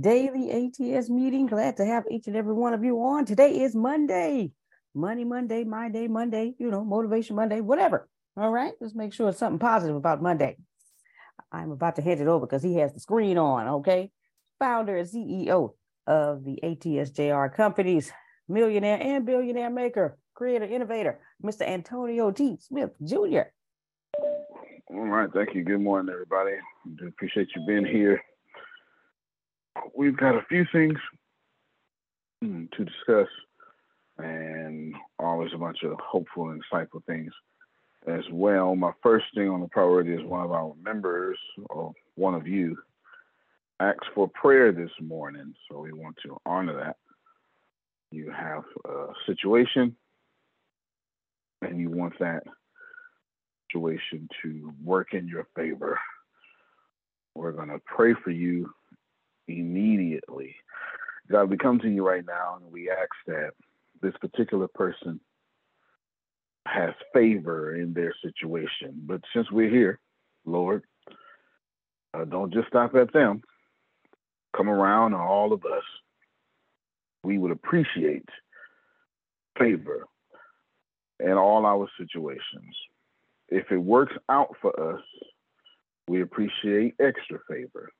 [0.00, 1.46] daily ATS meeting.
[1.46, 3.24] Glad to have each and every one of you on.
[3.24, 4.50] Today is Monday.
[4.94, 8.08] Money Monday, my day Monday, you know, motivation Monday, whatever.
[8.36, 10.56] All right, let's make sure it's something positive about Monday.
[11.52, 14.10] I'm about to hand it over because he has the screen on, okay?
[14.58, 15.74] Founder and CEO
[16.06, 18.10] of the ATSJR companies,
[18.48, 21.68] millionaire and billionaire maker, creator, innovator, Mr.
[21.68, 22.56] Antonio T.
[22.60, 23.50] Smith Jr.
[24.88, 25.62] All right, thank you.
[25.62, 26.52] Good morning, everybody.
[26.52, 28.22] I appreciate you being here
[29.94, 30.98] we've got a few things
[32.42, 33.28] mm, to discuss
[34.18, 37.32] and always a bunch of hopeful and insightful things
[38.06, 38.74] as well.
[38.74, 41.38] My first thing on the priority is one of our members,
[41.70, 42.76] or one of you,
[43.80, 45.54] asked for prayer this morning.
[45.68, 46.96] So we want to honor that.
[48.10, 49.96] You have a situation
[51.62, 52.44] and you want that
[53.70, 55.98] situation to work in your favor.
[57.34, 58.70] We're going to pray for you
[59.48, 60.56] immediately.
[61.30, 63.50] God, we come to you right now and we ask that
[64.00, 65.20] this particular person
[66.66, 68.94] has favor in their situation.
[69.06, 70.00] But since we're here,
[70.44, 70.82] Lord,
[72.14, 73.42] uh, don't just stop at them.
[74.56, 75.84] Come around on all of us.
[77.22, 78.28] We would appreciate
[79.58, 80.06] favor
[81.20, 82.76] in all our situations.
[83.48, 85.02] If it works out for us,
[86.08, 87.90] we appreciate extra favor.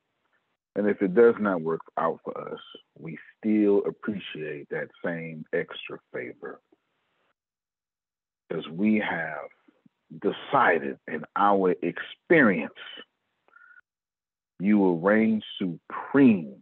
[0.76, 2.61] And if it does not work out for us,
[2.99, 6.61] we still appreciate that same extra favor.
[8.49, 9.49] Because we have
[10.23, 12.75] decided in our experience
[14.61, 16.56] You will reign supreme.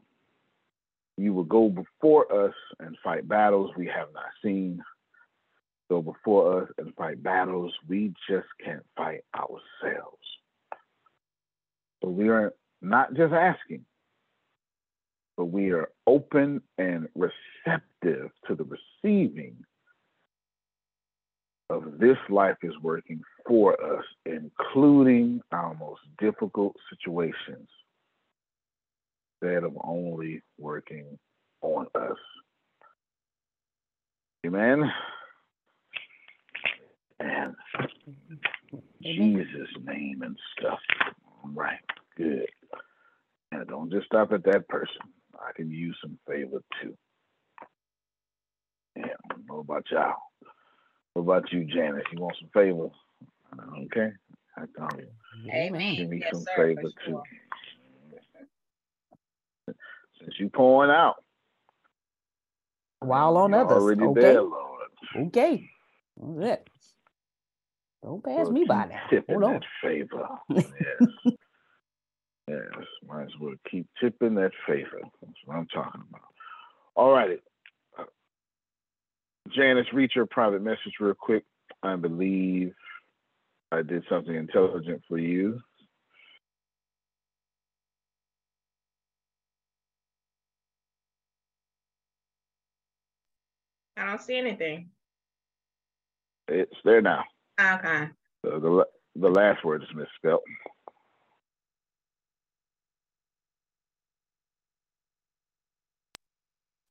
[1.16, 4.82] You will go before us and fight battles we have not seen.
[5.90, 10.18] Go before us and fight battles we just can't fight ourselves.
[12.02, 13.84] So we are not just asking,
[15.36, 19.56] but we are open and receptive to the receiving
[21.70, 27.68] of this life is working for us, including our most difficult situations
[29.42, 31.18] instead of only working
[31.62, 32.18] on us.
[34.46, 34.90] Amen.
[37.20, 37.54] And
[39.02, 40.78] Jesus' name and stuff.
[41.44, 41.78] Right.
[42.16, 42.46] Good.
[43.52, 45.00] And don't just stop at that person.
[45.40, 46.96] I can use some favor too.
[48.96, 50.14] Yeah, I don't know about y'all.
[51.14, 52.04] What about you, Janice?
[52.12, 52.88] You want some favor?
[53.84, 54.12] Okay.
[54.56, 55.06] I can
[55.52, 55.96] Amen.
[55.96, 57.22] give me Yes, some sir, for favor too.
[60.20, 61.16] Since you pouring out.
[63.00, 63.72] While on others.
[63.72, 64.20] Already Okay.
[64.20, 64.88] there, Lord.
[65.16, 65.68] Okay.
[66.16, 66.68] That's it.
[68.02, 69.34] Don't pass Well, me by keep now.
[69.34, 69.52] Hold on.
[69.54, 70.28] that favor.
[70.50, 71.34] Yes.
[72.48, 72.60] Yes.
[73.06, 75.00] Might as well keep tipping that favor.
[75.20, 76.22] That's what I'm talking about.
[76.94, 77.38] All righty.
[77.98, 78.04] Uh,
[79.54, 81.44] Janice, read your private message real quick.
[81.82, 82.72] I believe
[83.72, 85.60] I did something intelligent for you.
[93.96, 94.90] I don't see anything.
[96.48, 97.24] It's there now.
[97.60, 98.08] Okay.
[98.42, 98.86] The, the,
[99.16, 100.42] the last word is misspelled.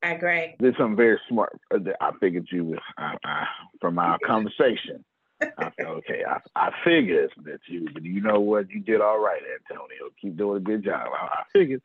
[0.04, 0.56] Right, great.
[0.58, 1.58] Did something very smart.
[1.74, 3.44] Uh, that I figured you was I, I,
[3.80, 5.02] from our conversation.
[5.40, 8.70] I said, okay, I, I figured that you, but you know what?
[8.70, 9.40] You did all right,
[9.70, 10.10] Antonio.
[10.20, 11.08] Keep doing a good job.
[11.18, 11.82] I, I figured,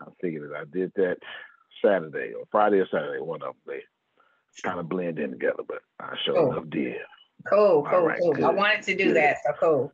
[0.00, 1.18] I figured that I did that
[1.84, 3.20] Saturday or Friday or Saturday.
[3.20, 3.82] One of them, they
[4.62, 6.52] kind of blend in together, but I sure Oh.
[6.52, 6.96] enough did.
[7.48, 8.44] Cool, cool, right, cool.
[8.44, 9.16] I wanted to do good.
[9.16, 9.92] that, so cool.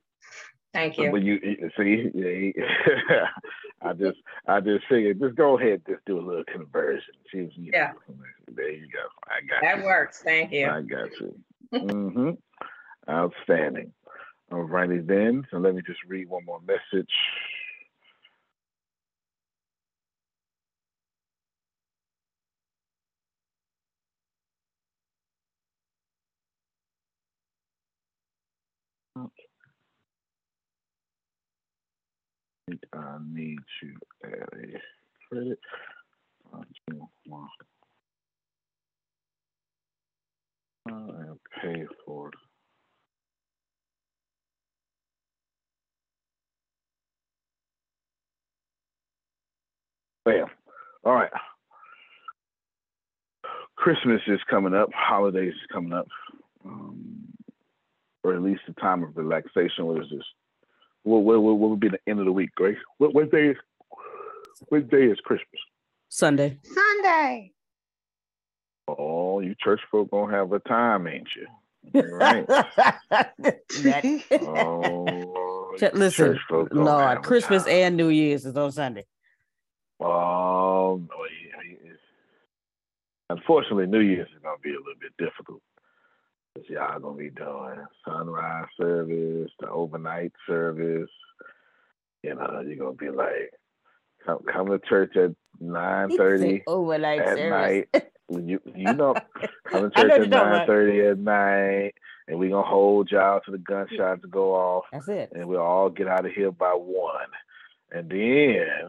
[0.77, 1.11] Thank you.
[1.11, 1.41] But you
[1.79, 2.53] see,
[3.83, 7.15] I just I just figured just go ahead, just do a little conversion.
[7.33, 7.93] See if you Yeah.
[8.55, 8.99] There you go.
[9.27, 9.85] I got That you.
[9.87, 10.23] works.
[10.23, 10.69] Thank you.
[10.69, 11.35] I got you.
[11.75, 12.31] mm-hmm.
[13.11, 13.91] Outstanding.
[14.53, 15.47] All righty then.
[15.51, 17.09] So let me just read one more message.
[32.69, 33.93] I need to
[34.25, 34.81] add a
[35.29, 35.59] credit.
[40.89, 42.31] And pay for
[50.25, 50.47] Bam.
[51.05, 51.31] All right.
[53.77, 54.89] Christmas is coming up.
[54.93, 56.09] Holidays is coming up.
[56.65, 57.29] Um,
[58.25, 59.87] or at least the time of relaxation.
[59.87, 60.25] What is this?
[61.07, 62.77] What, what, what, what would be the end of the week, Grace?
[62.99, 63.57] What, what day is
[64.71, 65.61] what day is Christmas?
[66.09, 66.59] Sunday.
[66.65, 67.53] Sunday.
[68.89, 71.47] Oh, you church folk gonna have a time, ain't you?
[71.95, 72.45] All right.
[72.49, 73.23] That-
[74.43, 77.73] Oh, Ch- Listen, church folk gonna have Lord, Christmas time.
[77.73, 79.07] and New Year's is on Sunday.
[80.01, 81.99] Um, well, yeah, it's-
[83.31, 85.63] unfortunately, New Year's is gonna be a little bit difficult.
[86.57, 91.11] Cause y'all gonna be doing sunrise service, the overnight service.
[92.23, 93.53] You know, you're gonna be like,
[94.25, 97.51] come come to church at nine thirty overnight at service.
[97.93, 98.05] night.
[98.31, 99.15] You you know,
[99.71, 101.95] come to church at nine thirty at night,
[102.27, 105.33] and we gonna hold y'all to the gunshots to go off That's it.
[105.35, 107.29] and we'll all get out of here by one.
[107.91, 108.89] And then,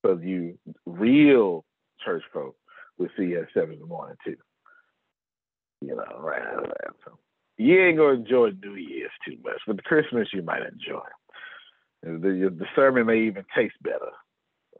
[0.00, 1.66] for you real
[2.02, 2.56] church folk,
[2.96, 4.36] we'll see you at seven in the morning too.
[5.82, 6.42] You know, right.
[7.04, 7.18] So
[7.58, 11.02] you ain't gonna enjoy New Year's too much, but Christmas you might enjoy.
[12.02, 14.10] The, the sermon may even taste better.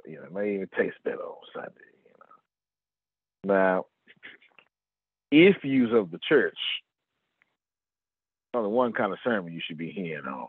[0.06, 1.70] You know, it may even taste better on Sunday.
[2.04, 2.12] You
[3.48, 3.54] know.
[3.54, 3.86] Now,
[5.30, 6.58] if you's of the church,
[8.54, 10.48] only one kind of sermon you should be hearing on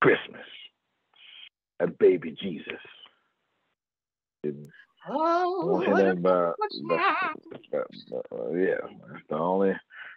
[0.00, 0.46] Christmas,
[1.80, 2.80] a baby Jesus.
[5.08, 6.52] Oh, uh,
[8.52, 8.74] yeah,
[9.08, 9.72] that's the only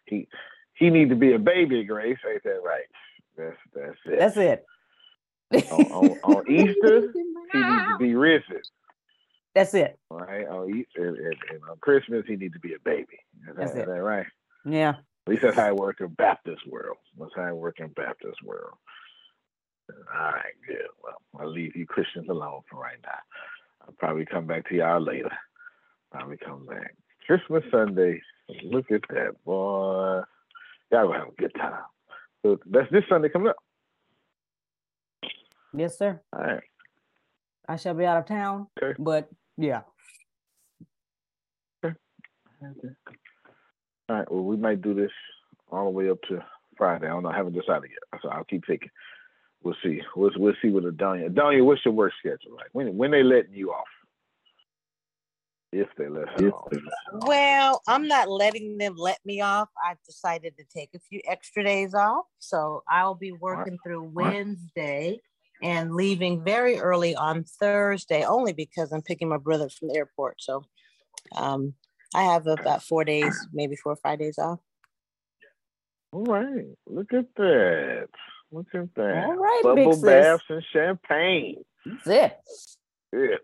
[0.06, 0.28] he
[0.74, 2.18] he need to be a baby, Grace.
[2.30, 2.86] Ain't that right?
[3.38, 4.20] That's that's it.
[4.20, 4.66] That's it.
[5.72, 8.62] on, on, on Easter, he needs to be risen,
[9.54, 10.00] That's it.
[10.10, 10.48] right?
[10.48, 13.20] On Easter and, and, and on Christmas, he needs to be a baby.
[13.50, 13.82] Is That's that, it.
[13.84, 14.25] is that right?
[14.66, 14.96] Yeah.
[15.25, 16.98] At least that's how it works in Baptist world.
[17.18, 18.74] That's how it works in Baptist world.
[19.90, 20.88] All right, good.
[21.04, 23.20] Well, I'll leave you Christians alone for right now.
[23.86, 25.32] I'll probably come back to y'all later.
[26.12, 26.96] Probably come back.
[27.25, 28.22] Christmas Sunday.
[28.63, 30.22] Look at that, boy.
[30.92, 31.82] Y'all gonna have a good time.
[32.44, 33.56] So that's this Sunday coming up.
[35.75, 36.22] Yes, sir.
[36.34, 36.62] All right.
[37.68, 38.96] I shall be out of town, Okay.
[39.00, 39.82] but yeah.
[41.84, 41.96] Okay.
[42.62, 44.32] All right.
[44.32, 45.12] Well, we might do this
[45.72, 46.44] all the way up to
[46.78, 47.08] Friday.
[47.08, 47.30] I don't know.
[47.30, 48.22] I haven't decided yet.
[48.22, 48.90] So I'll keep thinking.
[49.63, 50.01] We'll see.
[50.15, 51.29] We'll, we'll see with Adonia.
[51.29, 52.67] Adonia, what's your work schedule like?
[52.74, 53.88] When when they letting you off?
[55.72, 56.72] If they let her off.
[57.25, 59.70] Well, I'm not letting them let me off.
[59.84, 62.25] I've decided to take a few extra days off.
[62.38, 64.34] So I'll be working through right.
[64.34, 65.20] Wednesday
[65.63, 70.41] and leaving very early on Thursday, only because I'm picking my brother from the airport.
[70.41, 70.63] So
[71.36, 71.74] um,
[72.13, 74.60] I have about four days, maybe four or five days off.
[76.12, 76.67] All right.
[76.86, 78.10] Look at that.
[78.53, 79.25] Look at that.
[79.25, 81.63] All right, Bubble baths and champagne.
[81.86, 82.38] That's it.
[83.12, 83.38] Yeah.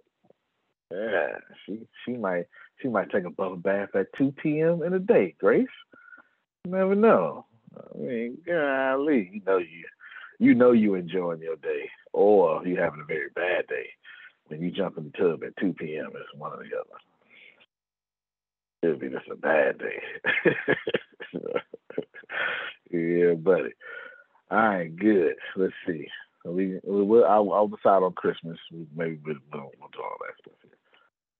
[0.91, 1.37] Yeah.
[1.65, 2.45] She she might
[2.79, 4.83] she might take a bubble bath at 2 p.m.
[4.83, 5.67] in a day, Grace.
[6.63, 7.47] You never know.
[7.75, 9.85] I mean, golly, you know you
[10.37, 11.89] you know you enjoying your day.
[12.13, 13.89] Or you having a very bad day.
[14.47, 16.11] When you jump in the tub at 2 p.m.
[16.13, 16.99] it's one or the other.
[18.81, 20.01] It'll be just a bad day.
[22.91, 23.73] yeah, buddy.
[24.51, 25.35] All right, good.
[25.55, 26.07] Let's see.
[26.45, 27.25] We, we will.
[27.25, 28.57] I'll, I'll decide on Christmas.
[28.71, 30.71] We maybe we'll, we'll, we'll do all that stuff here.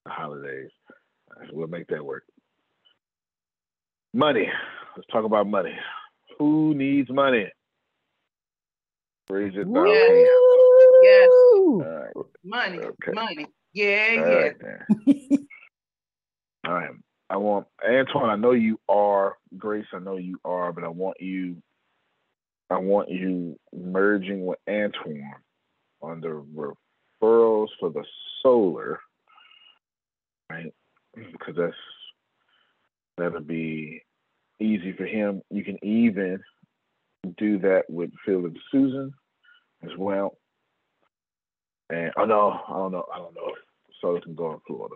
[0.04, 0.70] The holidays.
[1.38, 2.24] Right, we'll make that work.
[4.12, 4.48] Money.
[4.96, 5.74] Let's talk about money.
[6.38, 7.48] Who needs money?
[9.28, 9.86] Raise it down.
[9.86, 10.28] Yes.
[11.02, 11.30] Yes.
[11.86, 12.12] Right.
[12.44, 13.12] Money, Okay.
[13.12, 13.46] money.
[13.72, 14.36] Yeah, All yeah.
[14.36, 14.56] right.
[16.66, 16.90] All right.
[17.30, 18.28] I want Antoine.
[18.30, 19.86] I know you are Grace.
[19.94, 21.62] I know you are, but I want you.
[22.70, 25.34] I want you merging with Antoine
[26.00, 28.04] on the referrals for the
[28.42, 29.00] solar,
[30.48, 30.72] right?
[31.14, 31.74] Because that's
[33.18, 34.02] that'll be
[34.60, 35.42] easy for him.
[35.50, 36.40] You can even
[37.36, 39.12] do that with Phil and Susan
[39.82, 40.38] as well.
[41.90, 43.04] And oh no, I don't know.
[43.12, 44.94] I don't know if solar can go in Florida.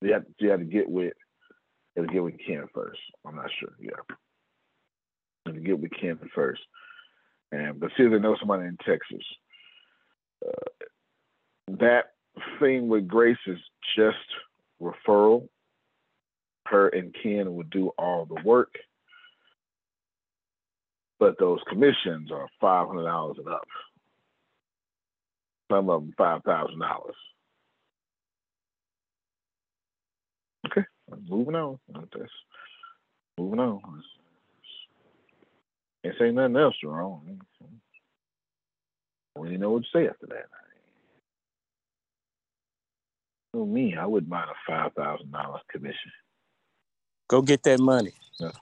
[0.00, 1.12] You have, you have to get with
[1.94, 2.98] you have to get with Ken first.
[3.26, 3.74] I'm not sure.
[3.78, 4.14] Yeah.
[5.46, 6.62] To get with Ken first.
[7.50, 9.24] And but see if they know somebody in Texas.
[10.46, 10.86] Uh,
[11.78, 12.12] that
[12.60, 13.58] thing with Grace is
[13.96, 14.16] just
[14.80, 15.48] referral.
[16.66, 18.74] Her and Ken would do all the work.
[21.18, 23.66] But those commissions are five hundred dollars and up.
[25.70, 27.14] Some of them five thousand dollars.
[30.66, 30.86] Okay,
[31.28, 31.78] moving on.
[31.92, 32.30] That's
[33.38, 34.02] moving on.
[36.04, 37.40] Can't say nothing else wrong.
[39.36, 40.46] We didn't know what to say after that.
[43.54, 46.10] Oh me, I wouldn't mind a five thousand dollars commission.
[47.28, 48.12] Go get that money.
[48.40, 48.52] Man,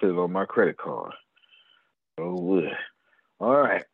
[0.00, 1.12] put it on my credit card.
[2.18, 2.70] Oh would.
[3.40, 3.84] All right.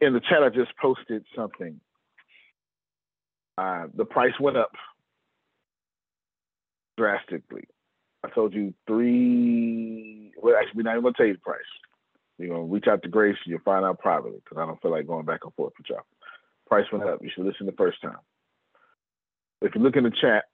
[0.00, 1.80] In the chat, I just posted something.
[3.56, 4.72] Uh, the price went up
[6.98, 7.64] drastically.
[8.24, 10.32] I told you three.
[10.42, 11.60] Well, actually, we're not even gonna tell you the price.
[12.38, 13.36] You're gonna reach out to Grace.
[13.44, 16.06] You'll find out privately because I don't feel like going back and forth with y'all.
[16.66, 17.22] Price went up.
[17.22, 18.16] You should listen the first time.
[19.60, 20.44] If you look in the chat,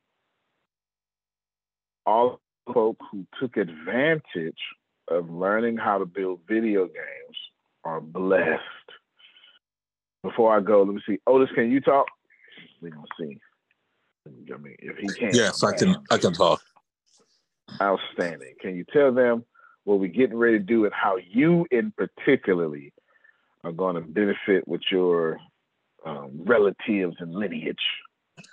[2.06, 4.58] all the folk who took advantage
[5.08, 7.36] of learning how to build video games
[7.84, 8.60] are blessed.
[10.22, 11.18] Before I go, let me see.
[11.26, 12.06] Otis, can you talk?
[12.82, 13.38] We're gonna see.
[14.26, 15.34] I mean, if he can.
[15.34, 15.96] Yes, I can.
[16.10, 16.60] I can talk.
[17.80, 18.54] Outstanding.
[18.60, 19.44] Can you tell them
[19.84, 22.92] what we're getting ready to do and how you, in particularly,
[23.64, 25.38] are going to benefit with your
[26.04, 27.76] um, relatives and lineage?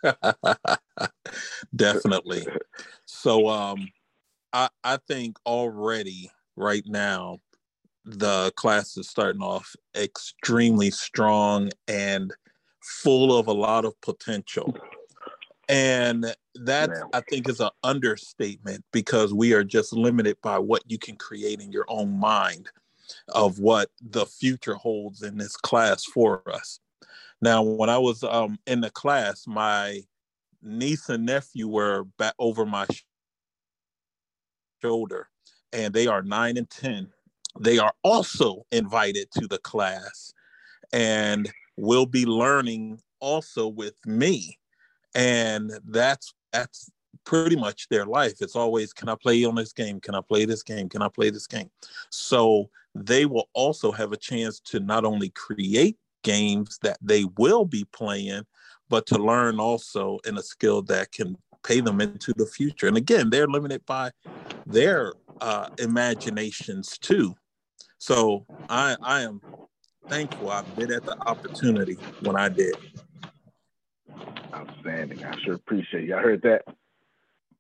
[1.75, 2.47] Definitely.
[3.05, 3.89] So um
[4.53, 7.39] I I think already right now
[8.05, 12.33] the class is starting off extremely strong and
[12.81, 14.73] full of a lot of potential.
[15.69, 16.89] And that.
[17.13, 21.59] I think is an understatement because we are just limited by what you can create
[21.59, 22.69] in your own mind
[23.29, 26.79] of what the future holds in this class for us.
[27.41, 30.01] Now, when I was um, in the class, my
[30.61, 33.03] niece and nephew were back over my sh-
[34.81, 35.29] shoulder,
[35.71, 37.09] and they are nine and 10.
[37.59, 40.33] They are also invited to the class
[40.93, 44.56] and will be learning also with me.
[45.17, 46.91] And that's that's
[47.25, 48.35] pretty much their life.
[48.39, 49.99] It's always, can I play on this game?
[49.99, 50.87] Can I play this game?
[50.87, 51.69] Can I play this game?
[52.09, 57.65] So they will also have a chance to not only create games that they will
[57.65, 58.43] be playing,
[58.89, 62.87] but to learn also in a skill that can pay them into the future.
[62.87, 64.11] And again, they're limited by
[64.65, 67.35] their uh, imaginations too.
[67.97, 69.41] So I, I am
[70.07, 72.75] thankful I been at the opportunity when I did.
[74.53, 75.23] Outstanding.
[75.23, 76.15] I sure appreciate you.
[76.15, 76.63] I heard that.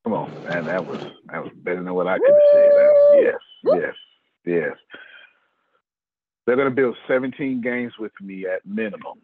[0.03, 0.65] Come on, man.
[0.65, 0.99] That was
[1.31, 2.71] that was better than what I could have said.
[2.71, 3.93] That, yes, yes,
[4.45, 4.77] yes.
[6.45, 9.19] They're going to build 17 games with me at minimum.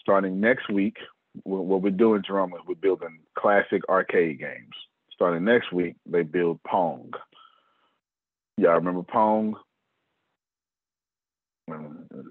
[0.00, 0.96] Starting next week,
[1.44, 4.74] what we're doing, Jerome, is we're building classic arcade games.
[5.14, 7.12] Starting next week, they build Pong.
[8.56, 9.54] Y'all remember Pong?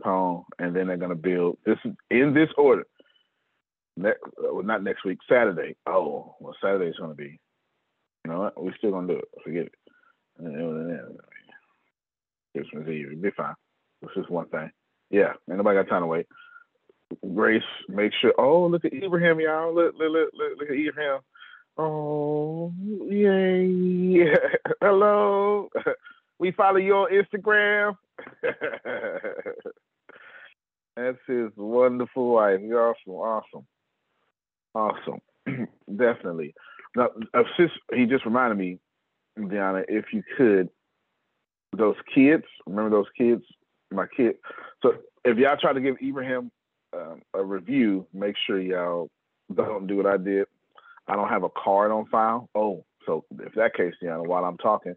[0.03, 1.77] Pong, and then they're going to build this
[2.11, 2.85] in this order.
[4.01, 5.75] Well, not next week, Saturday.
[5.85, 7.39] Oh, well, Saturday's going to be.
[8.25, 8.61] You know what?
[8.61, 9.27] We're still going to do it.
[9.43, 9.73] Forget it.
[10.39, 11.13] Uh,
[12.55, 13.07] Christmas Eve.
[13.11, 13.55] It'll be fine.
[14.01, 14.71] It's just one thing.
[15.09, 16.27] Yeah, ain't nobody got time to wait.
[17.33, 18.33] Grace, make sure.
[18.37, 19.73] Oh, look at Ibrahim, y'all.
[19.73, 21.19] Look, look, look, look, look at Ibrahim.
[21.77, 22.73] Oh,
[23.09, 24.33] yay.
[24.81, 25.69] Hello.
[26.39, 27.97] We follow your Instagram.
[30.95, 32.61] That's his wonderful wife.
[32.61, 33.67] You're awesome, awesome,
[34.75, 35.19] awesome.
[35.95, 36.53] Definitely.
[36.95, 37.09] Now,
[37.57, 38.79] since he just reminded me,
[39.37, 40.69] Deanna, if you could,
[41.75, 43.43] those kids, remember those kids
[43.91, 44.35] my kid.
[44.81, 44.93] So
[45.25, 46.51] if y'all try to give Ibrahim
[46.93, 49.09] um, a review, make sure y'all
[49.53, 50.45] don't do what I did.
[51.07, 52.49] I don't have a card on file.
[52.53, 54.95] Oh, so if that case, Deanna, while I'm talking,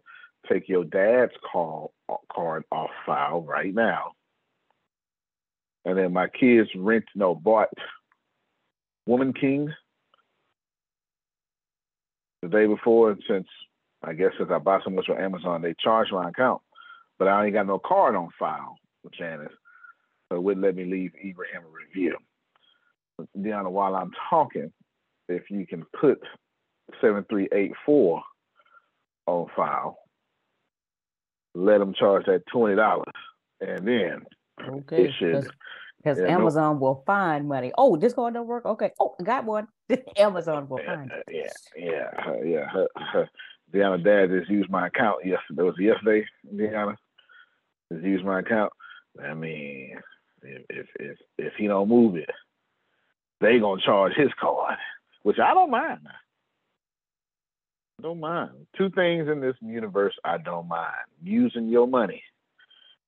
[0.49, 1.93] take your dad's call
[2.31, 4.11] card off file right now.
[5.85, 7.69] And then my kids rent no bought
[9.05, 9.73] Woman King
[12.41, 13.47] the day before, and since
[14.03, 16.61] I guess since I bought so much on Amazon, they charge my account,
[17.17, 19.51] but I ain't got no card on file with Janice,
[20.29, 22.17] so it wouldn't let me leave Ibrahim a review.
[23.37, 24.71] Deanna, while I'm talking,
[25.29, 26.19] if you can put
[27.01, 28.21] 7384
[29.27, 29.97] on file,
[31.55, 33.03] let them charge that $20,
[33.61, 34.21] and then
[34.67, 35.05] okay.
[35.05, 35.49] it should.
[36.03, 37.71] Because yeah, Amazon no, will find money.
[37.77, 38.65] Oh, this card don't work.
[38.65, 38.91] Okay.
[38.99, 39.67] Oh, got one.
[40.17, 41.11] Amazon will find.
[41.11, 42.67] Uh, yeah, yeah, uh, yeah.
[42.67, 43.29] Her, her,
[43.73, 45.61] Deanna dad just used my account yesterday.
[45.61, 46.95] It was yesterday, Deanna.
[47.91, 48.73] Just used my account.
[49.23, 49.97] I mean,
[50.41, 52.29] if if if, if he don't move it,
[53.39, 54.77] they gonna charge his card,
[55.21, 56.01] which I don't mind.
[57.99, 58.51] I don't mind.
[58.77, 62.23] Two things in this universe I don't mind: using your money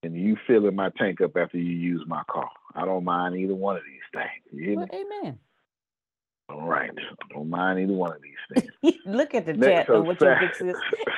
[0.04, 2.50] and you filling my tank up after you use my car.
[2.76, 4.78] I don't mind either one of these things.
[4.78, 5.40] Well, amen.
[6.48, 6.92] All right.
[6.96, 8.96] I Don't mind either one of these things.
[9.06, 10.06] Look at the Next chat.
[10.06, 10.76] What your big sis,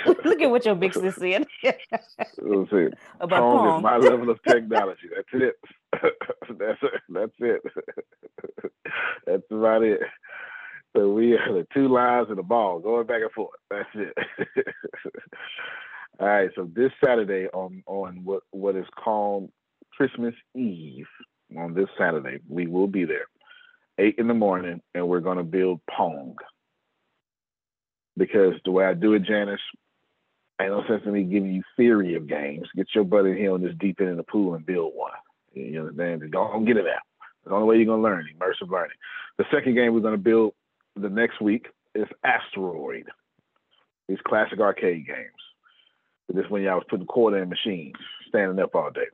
[0.26, 1.46] look at what your big sis said.
[1.63, 2.88] Let's see.
[3.20, 3.78] About Pong, Pong.
[3.78, 5.10] is my level of technology.
[5.13, 5.56] That's it.
[6.58, 7.02] that's it.
[7.10, 7.62] That's it.
[9.26, 10.00] that's about it.
[10.96, 13.60] So we are the two lines of the ball going back and forth.
[13.70, 14.13] That's it.
[16.20, 16.50] All right.
[16.56, 19.52] So this Saturday on on what what is called
[19.91, 21.08] Christmas Eve
[21.55, 23.27] on this Saturday, we will be there
[23.99, 26.36] eight in the morning, and we're going to build Pong.
[28.15, 29.60] Because the way I do it, Janice,
[30.62, 32.67] ain't no sense in me giving you theory of games.
[32.75, 35.12] Get your butt in here on this deep end in the pool and build one.
[35.53, 36.31] You understand?
[36.31, 37.01] Don't get it out.
[37.45, 38.97] The only way you're going to learn, immersive learning.
[39.38, 40.53] The second game we're to build
[40.95, 43.05] the next week is Asteroid.
[44.07, 45.31] These classic arcade games.
[46.33, 47.95] This when y'all was putting quarter in machines,
[48.27, 49.07] standing up all day.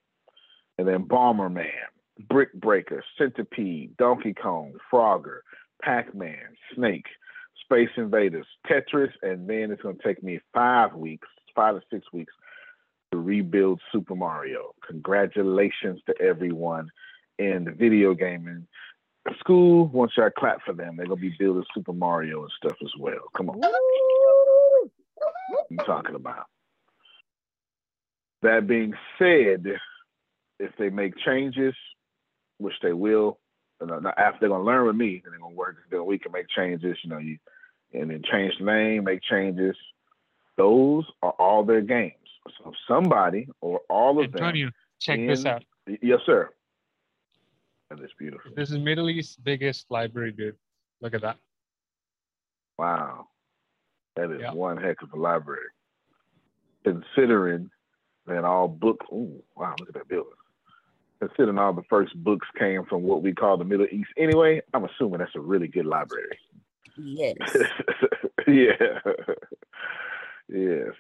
[0.78, 1.68] And then Bomberman.
[2.30, 5.40] Brick Breaker, Centipede, Donkey Kong, Frogger,
[5.82, 7.06] Pac Man, Snake,
[7.64, 12.06] Space Invaders, Tetris, and then it's going to take me five weeks, five to six
[12.14, 12.34] weeks
[13.12, 14.74] to rebuild Super Mario.
[14.88, 16.90] Congratulations to everyone
[17.40, 18.68] in the video gaming
[19.40, 19.88] school.
[19.88, 22.92] Once y'all clap for them, they're going to be building Super Mario and stuff as
[23.00, 23.22] well.
[23.36, 23.62] Come on.
[25.72, 26.46] I'm talking about.
[28.42, 29.80] That being said,
[30.60, 31.74] if they make changes,
[32.64, 33.40] which they will.
[33.82, 35.78] You uh, know, after they're gonna learn with me, and they're gonna work.
[35.92, 36.98] Then we can make changes.
[37.04, 37.38] You know, you
[37.94, 39.76] and then change the name, make changes.
[40.58, 42.14] Those are all their games.
[42.58, 44.74] So somebody or all of Antonio, them.
[45.00, 45.64] check in, this out.
[46.02, 46.50] Yes, sir.
[47.90, 48.52] That is beautiful.
[48.56, 50.56] This is Middle East's biggest library, dude.
[51.02, 51.38] Look at that.
[52.78, 53.28] Wow.
[54.16, 54.54] That is yeah.
[54.54, 55.70] one heck of a library.
[56.84, 57.70] Considering
[58.28, 60.34] that all books, ooh, wow, look at that building
[61.28, 64.86] considering all the first books came from what we call the Middle East anyway, I'm
[64.86, 66.38] assuming that's a really good library.
[66.98, 67.36] Yes.
[68.48, 69.00] yeah.
[70.50, 70.94] yes.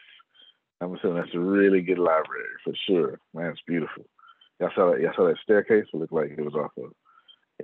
[0.81, 3.19] I'm assuming that's a really good library for sure.
[3.33, 4.05] Man, it's beautiful.
[4.59, 5.01] Y'all saw that?
[5.01, 5.85] Y'all saw that staircase?
[5.93, 6.91] It looked like it was off of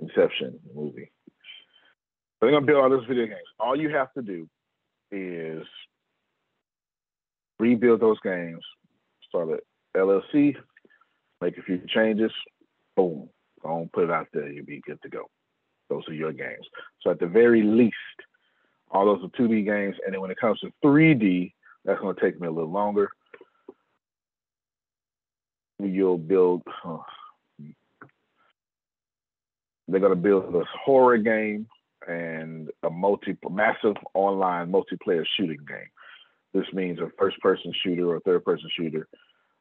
[0.00, 1.10] Inception movie.
[1.28, 3.38] So they're gonna build all those video games.
[3.58, 4.48] All you have to do
[5.10, 5.66] is
[7.58, 8.64] rebuild those games,
[9.28, 9.58] start an
[9.96, 10.56] LLC,
[11.40, 12.32] make a few changes,
[13.00, 13.28] boom,
[13.62, 14.50] go and put it out there.
[14.50, 15.30] You'll be good to go.
[15.88, 16.66] Those are your games.
[17.02, 17.94] So at the very least,
[18.90, 19.96] all those are 2D games.
[20.04, 21.52] And then when it comes to 3D,
[21.84, 23.10] that's going to take me a little longer.
[25.78, 26.62] You'll build,
[29.88, 31.66] they're going to build a horror game
[32.06, 35.88] and a multi massive online multiplayer shooting game.
[36.52, 39.08] This means a first person shooter or third person shooter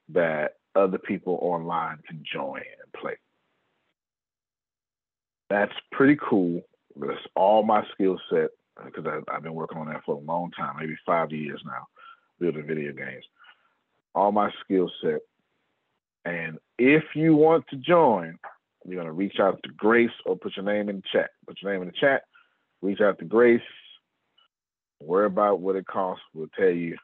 [0.10, 3.16] that other people online can join and play.
[5.50, 6.62] That's pretty cool.
[6.96, 8.50] That's all my skill set
[8.86, 11.88] because I've been working on that for a long time, maybe five years now,
[12.40, 13.26] building video games.
[14.16, 15.20] All my skill set.
[16.26, 18.38] And if you want to join,
[18.86, 21.32] you're going to reach out to Grace or put your name in the chat.
[21.48, 22.24] Put your name in the chat.
[22.82, 23.62] Reach out to Grace.
[25.02, 26.24] Worry about what it costs.
[26.34, 26.98] We'll tell you.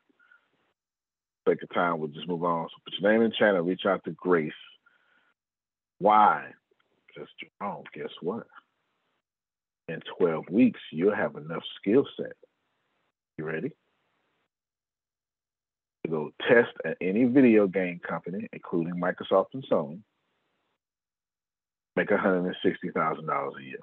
[1.47, 1.99] Take your time.
[1.99, 2.67] We'll just move on.
[2.67, 4.51] So put your name in the chat and reach out to Grace.
[5.99, 6.51] Why?
[7.15, 8.47] Because Jerome, guess what?
[9.87, 12.33] In 12 weeks, you'll have enough skill set.
[13.37, 13.71] You ready?
[16.05, 19.99] To go test at any video game company, including Microsoft and Sony,
[21.95, 23.79] make $160,000 a year.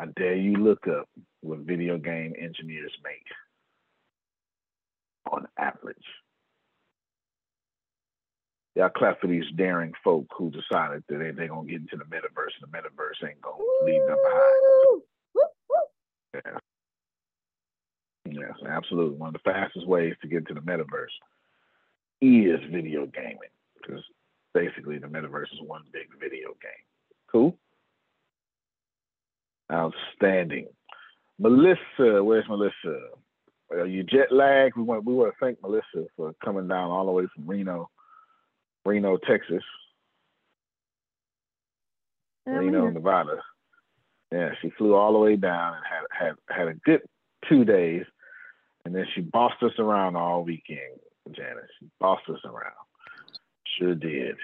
[0.00, 1.08] I dare you look up
[1.40, 3.26] what video game engineers make
[5.30, 5.96] on average.
[8.74, 11.96] Y'all clap for these daring folk who decided that they, they're going to get into
[11.96, 15.02] the metaverse and the metaverse ain't going to leave them behind.
[16.34, 16.58] Yeah.
[18.26, 19.16] Yes, absolutely.
[19.16, 21.14] One of the fastest ways to get into the metaverse
[22.20, 24.02] is video gaming because
[24.54, 26.84] basically the metaverse is one big video game.
[27.30, 27.56] Cool?
[29.70, 30.66] Outstanding.
[31.38, 33.08] Melissa, where's Melissa?
[33.70, 34.76] Are you jet lagged?
[34.76, 37.88] We want we want to thank Melissa for coming down all the way from Reno,
[38.84, 39.62] Reno, Texas.
[42.46, 43.38] Oh, Reno, Nevada.
[44.30, 47.02] Yeah, she flew all the way down and had had had a good
[47.48, 48.04] two days,
[48.84, 50.98] and then she bossed us around all weekend.
[51.30, 52.74] Janice, she bossed us around.
[53.78, 54.36] Sure did.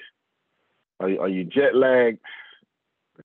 [1.00, 2.20] Are you, are you jet lagged?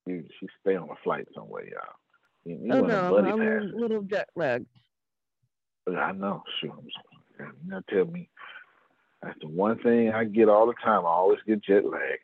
[0.06, 1.96] You, she stay on a flight somewhere, y'all.
[2.44, 3.74] You, you oh no, I'm pass.
[3.74, 4.68] a little jet lagged.
[5.88, 6.76] I know, sure.
[7.40, 8.30] You know, tell me
[9.26, 11.04] that's the one thing I get all the time.
[11.04, 12.20] I always get jet lag.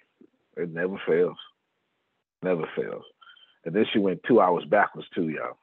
[0.56, 1.38] It never fails.
[2.44, 3.04] Never fails.
[3.66, 5.58] And then she went two hours backwards too, y'all.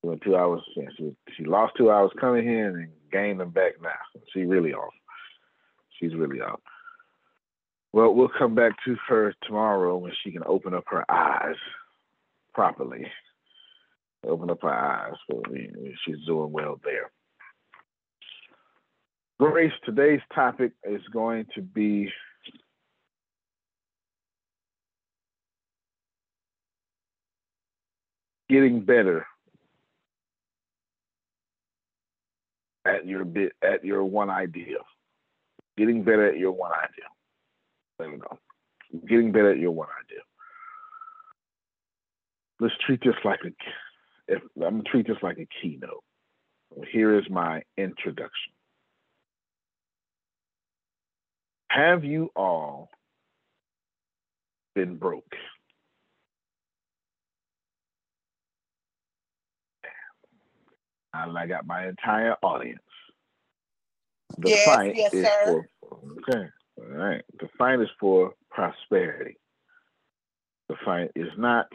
[0.00, 0.62] She went two hours.
[0.74, 3.90] She she lost two hours coming here and gained them back now.
[4.32, 4.94] She really off.
[6.00, 6.60] She's really off.
[7.92, 11.56] Well, we'll come back to her tomorrow when she can open up her eyes
[12.54, 13.06] properly.
[14.26, 15.14] Open up her eyes.
[16.04, 17.10] She's doing well there.
[19.52, 22.10] Grace, today's topic is going to be
[28.48, 29.26] getting better
[32.86, 34.78] at your bit at your one idea.
[35.76, 37.04] Getting better at your one idea.
[37.98, 38.38] There we go.
[39.06, 40.22] Getting better at your one idea.
[42.60, 43.50] Let's treat this like a
[44.26, 46.02] if I'm gonna treat this like a keynote.
[46.90, 48.53] Here is my introduction.
[51.68, 52.88] Have you all
[54.74, 55.34] been broke?
[61.44, 62.80] I got my entire audience.
[64.38, 65.44] The Yes, fight yes, is sir.
[65.44, 65.66] for
[66.30, 66.48] okay.
[66.78, 67.22] All right.
[67.38, 69.36] The fight is for prosperity.
[70.68, 71.66] The fight is not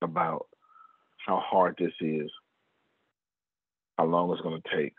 [0.00, 0.46] about
[1.26, 2.30] how hard this is,
[3.98, 4.94] how long it's going to take.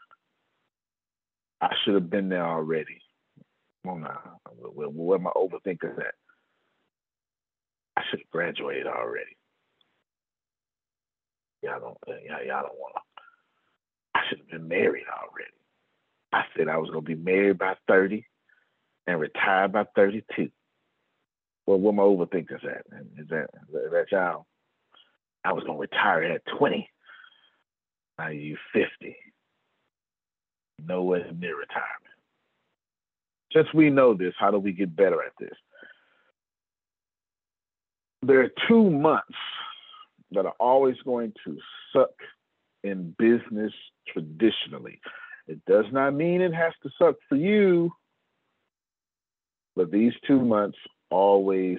[1.61, 3.01] I should have been there already.
[4.73, 6.15] Where, where my overthinkers at?
[7.95, 9.35] I should have graduated already.
[11.63, 13.01] Y'all don't, uh, y'all, y'all don't want to.
[14.15, 15.51] I should have been married already.
[16.31, 18.25] I said I was going to be married by 30
[19.07, 20.49] and retired by 32.
[21.65, 22.85] Well, where my overthinkers at?
[23.17, 24.45] Is that, is that y'all?
[25.43, 26.89] I was going to retire at 20.
[28.19, 29.15] Now you 50.
[30.85, 32.16] Nowhere near retirement.
[33.53, 35.55] Since we know this, how do we get better at this?
[38.21, 39.37] There are two months
[40.31, 41.57] that are always going to
[41.93, 42.11] suck
[42.83, 43.71] in business
[44.11, 44.99] traditionally.
[45.47, 47.91] It does not mean it has to suck for you,
[49.75, 50.77] but these two months
[51.09, 51.77] always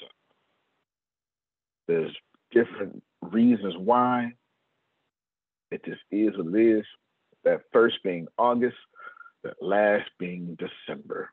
[0.00, 0.10] suck.
[1.88, 2.14] There's
[2.52, 4.32] different reasons why.
[5.70, 6.84] It just is what it is.
[7.44, 8.76] That first being August,
[9.46, 11.30] that last being December.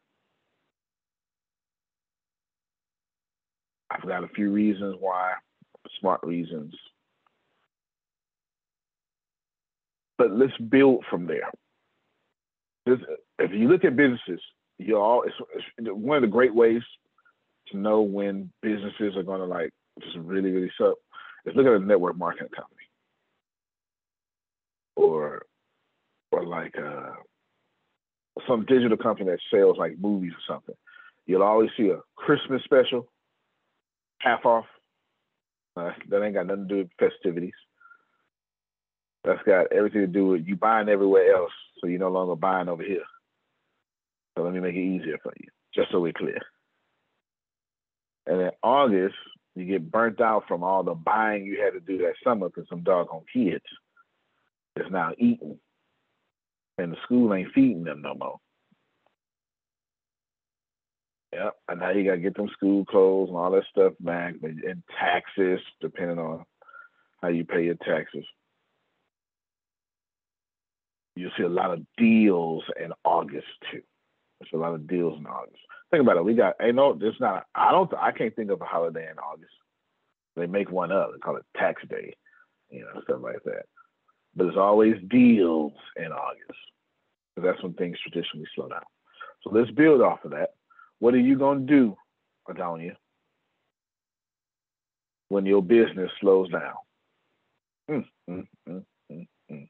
[3.90, 5.34] I've got a few reasons why,
[6.00, 6.74] smart reasons.
[10.18, 11.50] But let's build from there.
[12.86, 14.42] if you look at businesses,
[14.80, 15.36] you all it's,
[15.78, 16.82] it's one of the great ways
[17.70, 19.70] to know when businesses are going to like
[20.02, 20.96] just really really suck
[21.46, 22.88] is look at a network marketing company
[24.96, 25.44] or
[26.32, 27.12] or like uh,
[28.48, 30.76] some digital company that sells like movies or something.
[31.26, 33.08] You'll always see a Christmas special,
[34.20, 34.66] half off.
[35.76, 37.54] Uh, that ain't got nothing to do with festivities.
[39.24, 42.68] That's got everything to do with you buying everywhere else, so you're no longer buying
[42.68, 43.04] over here.
[44.38, 46.40] So let me make it easier for you, just so we're clear.
[48.28, 49.16] And in August,
[49.56, 52.68] you get burnt out from all the buying you had to do that summer because
[52.70, 53.64] some doggone kids
[54.76, 55.60] is now eating,
[56.84, 58.38] and the school ain't feeding them no more.
[61.34, 64.84] Yep, and now you gotta get them school clothes and all that stuff back, and
[65.00, 66.46] taxes, depending on
[67.22, 68.26] how you pay your taxes.
[71.16, 73.82] You see a lot of deals in August too.
[74.40, 75.62] There's a lot of deals in August.
[75.90, 76.26] Think about it.
[76.26, 77.46] We got, hey, no, there's not.
[77.56, 77.92] I don't.
[77.96, 79.54] I can't think of a holiday in August.
[80.36, 81.12] They make one up.
[81.14, 82.14] They call it Tax Day,
[82.70, 83.66] you know, stuff like that.
[84.36, 86.60] But there's always deals in August
[87.36, 88.82] because that's when things traditionally slow down.
[89.44, 90.52] So let's build off of that.
[91.00, 91.96] What are you gonna do,
[92.48, 92.96] Adonia,
[95.30, 96.76] when your business slows down?
[97.90, 99.68] Mm, mm, mm, mm, mm.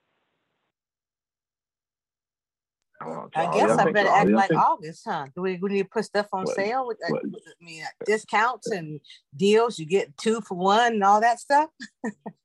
[3.35, 5.27] I guess I better act like August, huh?
[5.35, 7.87] Do we, we need to put stuff on what, sale with, uh, I mean, uh,
[8.05, 9.01] discounts and
[9.35, 9.77] deals?
[9.77, 11.69] You get two for one and all that stuff.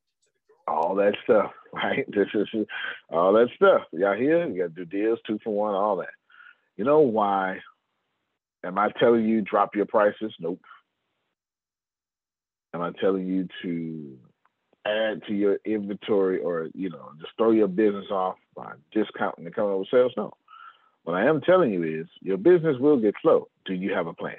[0.68, 2.04] all that stuff, right?
[2.08, 2.48] This is
[3.10, 3.82] all that stuff.
[3.92, 4.46] Y'all here?
[4.46, 6.08] You got to do deals, two for one, all that.
[6.76, 7.58] You know why?
[8.64, 10.34] Am I telling you drop your prices?
[10.40, 10.60] Nope.
[12.74, 14.18] Am I telling you to
[14.86, 19.54] add to your inventory or you know just throw your business off by discounting and
[19.54, 20.12] coming up with sales?
[20.16, 20.32] No.
[21.04, 23.48] What I am telling you is your business will get slow.
[23.64, 24.36] Do you have a plan?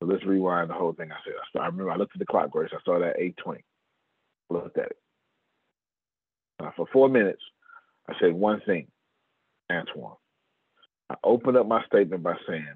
[0.00, 1.34] So let's rewind the whole thing I said.
[1.60, 2.70] I, remember I looked at the clock, Grace.
[2.72, 3.62] I saw that 820.
[4.50, 4.98] Looked at it.
[6.60, 7.42] Uh, for four minutes,
[8.08, 8.86] I said one thing,
[9.70, 10.16] Antoine.
[11.10, 12.66] I opened up my statement by saying,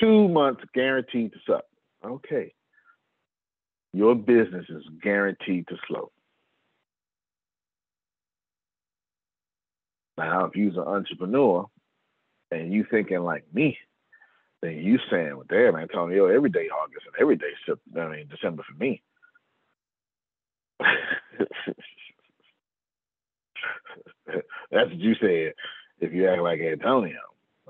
[0.00, 1.64] two months guaranteed to suck.
[2.04, 2.52] Okay.
[3.92, 6.10] Your business is guaranteed to slow.
[10.18, 11.66] Now, if you're an entrepreneur
[12.50, 13.76] and you thinking like me,
[14.62, 17.52] then you saying, well, damn, Antonio, every day August and every day,
[17.98, 19.02] I mean, December for me.
[24.70, 25.52] That's what you said.
[25.98, 27.20] If you act like Antonio,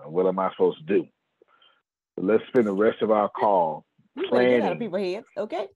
[0.05, 1.07] what am I supposed to do?
[2.19, 3.85] let's spend the rest of our call
[4.29, 4.63] planning.
[4.63, 5.67] Out of people's heads, okay?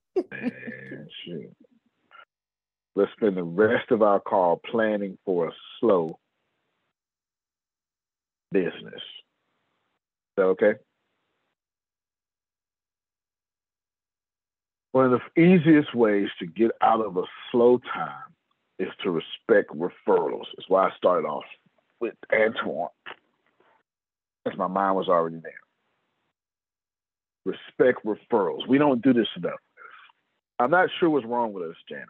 [2.97, 6.19] Let's spend the rest of our call planning for a slow
[8.51, 8.73] business.
[8.95, 9.03] Is
[10.37, 10.75] that okay?
[14.93, 17.23] One of the easiest ways to get out of a
[17.53, 18.35] slow time
[18.79, 20.47] is to respect referrals.
[20.57, 21.45] That's why I started off
[22.01, 22.89] with Antoine,
[24.47, 25.53] as my mind was already there.
[27.45, 28.67] Respect referrals.
[28.67, 29.61] We don't do this enough.
[30.59, 32.09] I'm not sure what's wrong with us, Janice.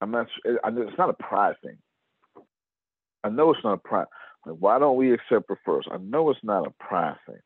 [0.00, 0.28] I'm not.
[0.44, 1.78] It's not a pride thing.
[3.24, 4.06] I know it's not a pride.
[4.46, 5.82] Like, why don't we accept referrals?
[5.90, 7.40] I know it's not a pride thing.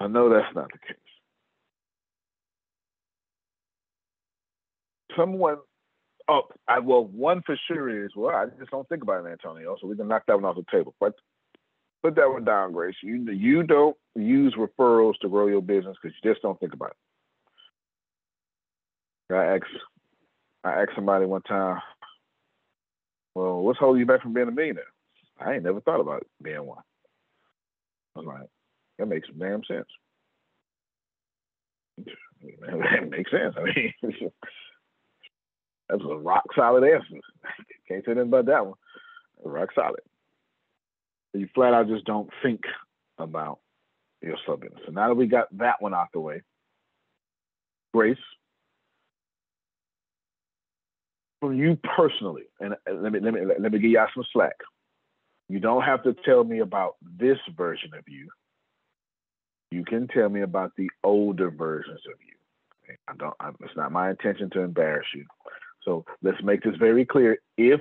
[0.00, 1.01] I know that's not the case.
[5.16, 5.58] Someone,
[6.28, 9.76] oh, I, well, one for sure is, well, I just don't think about it, Antonio,
[9.80, 10.94] so we can knock that one off the table.
[11.00, 11.14] But
[12.02, 12.96] put that one down, Grace.
[13.02, 16.90] You, you don't use referrals to grow your business because you just don't think about
[19.30, 19.34] it.
[19.34, 19.64] I asked,
[20.64, 21.80] I asked somebody one time,
[23.34, 24.84] well, what's holding you back from being a millionaire?
[25.40, 26.82] I ain't never thought about being one.
[28.14, 28.48] I was like,
[28.98, 29.86] that makes damn sense.
[32.60, 33.54] That makes sense.
[33.56, 33.92] I mean,
[35.92, 37.20] that's a rock solid answer.
[37.88, 38.76] Can't say nothing about that one.
[39.44, 40.00] Rock solid.
[41.34, 42.62] You flat out just don't think
[43.18, 43.58] about
[44.22, 44.80] your business.
[44.86, 46.42] So now that we got that one out the way,
[47.92, 48.16] Grace,
[51.40, 54.56] from you personally, and let me let me let me give y'all some slack.
[55.48, 58.28] You don't have to tell me about this version of you.
[59.70, 62.96] You can tell me about the older versions of you.
[63.08, 63.34] I don't.
[63.40, 65.26] I, it's not my intention to embarrass you.
[65.84, 67.38] So let's make this very clear.
[67.56, 67.80] If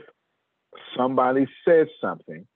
[0.98, 2.48] somebody says something,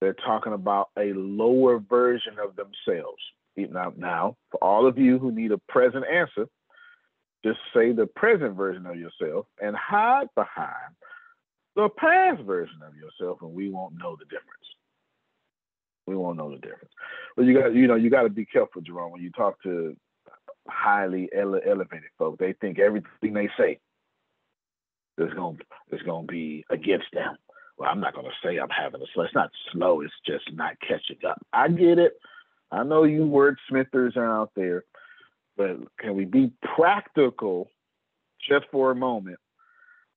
[0.00, 3.22] they're talking about a lower version of themselves.
[3.56, 6.48] Now, now, for all of you who need a present answer,
[7.44, 10.94] just say the present version of yourself and hide behind
[11.76, 14.48] the past version of yourself, and we won't know the difference.
[16.06, 16.92] We won't know the difference.
[17.36, 19.96] But you got, you know, you got to be careful, Jerome, when you talk to
[20.68, 22.38] highly ele- elevated folk.
[22.38, 23.80] They think everything they say
[25.18, 25.58] is going
[25.92, 27.36] is going to be against them.
[27.76, 29.24] Well, I'm not going to say I'm having a slow.
[29.24, 30.00] It's not slow.
[30.00, 31.40] It's just not catching up.
[31.52, 32.14] I get it.
[32.70, 34.84] I know you wordsmithers are out there,
[35.56, 37.68] but can we be practical
[38.48, 39.38] just for a moment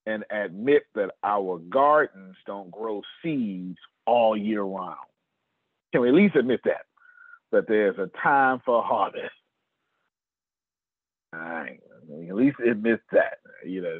[0.05, 4.97] and admit that our gardens don't grow seeds all year round?
[5.91, 6.85] Can we at least admit that?
[7.51, 9.31] That there's a time for harvest.
[11.33, 11.79] All right.
[12.29, 13.39] At least admit that.
[13.65, 13.99] You know,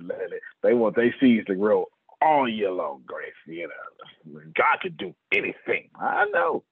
[0.64, 1.86] they want their seeds to grow
[2.22, 3.34] all year long, Grace.
[3.46, 5.90] You know, God can do anything.
[6.00, 6.64] I know.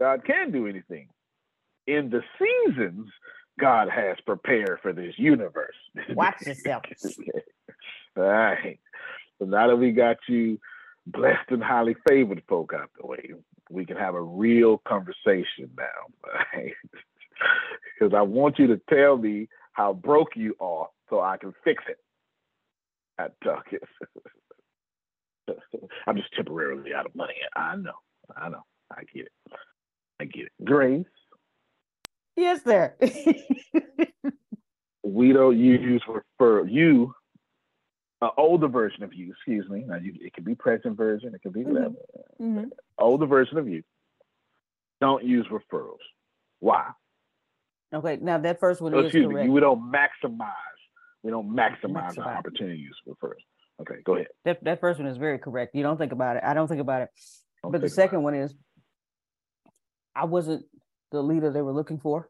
[0.00, 1.08] God can do anything.
[1.86, 3.08] In the seasons
[3.58, 5.74] God has prepared for this universe.
[6.10, 6.84] Watch yourself.
[8.16, 8.80] All right.
[9.38, 10.58] So now that we got you
[11.06, 13.32] blessed and highly favored folk out the way,
[13.70, 15.84] we can have a real conversation now.
[16.54, 16.72] Right?
[17.98, 21.82] Because I want you to tell me how broke you are so I can fix
[21.88, 21.98] it.
[23.18, 23.82] I talk it.
[26.06, 27.34] I'm just temporarily out of money.
[27.54, 27.92] I know.
[28.36, 28.64] I know.
[28.90, 29.32] I get it.
[30.20, 30.52] I get it.
[30.64, 31.04] Grace.
[32.36, 32.94] Yes, sir.
[35.02, 37.14] we don't use refer you
[38.22, 39.84] an older version of you, excuse me.
[39.86, 41.64] Now you, it could be present version, it could be.
[41.64, 42.42] Mm-hmm.
[42.42, 42.64] mm-hmm.
[42.98, 43.82] Older version of you.
[45.00, 45.96] Don't use referrals.
[46.58, 46.90] Why?
[47.92, 49.46] Okay, now that first one oh, is correct.
[49.46, 50.50] Me, we don't maximize.
[51.22, 52.26] We don't maximize, maximize.
[52.26, 53.44] our opportunities for first.
[53.80, 54.28] Okay, go ahead.
[54.44, 55.74] That that first one is very correct.
[55.74, 56.42] You don't think about it.
[56.44, 57.08] I don't think about it.
[57.62, 58.54] Don't but the second one is,
[60.14, 60.64] I wasn't
[61.10, 62.28] the leader they were looking for.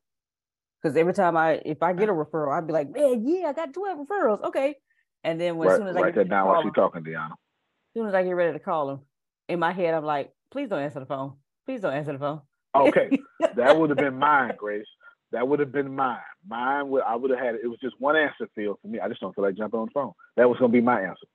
[0.82, 3.52] Because every time I, if I get a referral, I'd be like, man, yeah, I
[3.52, 4.42] got twelve referrals.
[4.44, 4.76] Okay,
[5.22, 7.32] and then when, right, as soon as I get that down while she's talking, Deanna.
[7.32, 9.00] As soon as I get ready to call them,
[9.48, 11.34] in my head, I'm like, please don't answer the phone.
[11.66, 12.40] Please don't answer the phone.
[12.74, 13.10] Okay,
[13.56, 14.86] that would have been mine, Grace.
[15.32, 16.18] That would have been mine.
[16.46, 17.68] Mine would I would have had it.
[17.68, 18.98] was just one answer field for me.
[18.98, 20.12] I just don't feel like jumping on the phone.
[20.36, 21.26] That was gonna be my answer.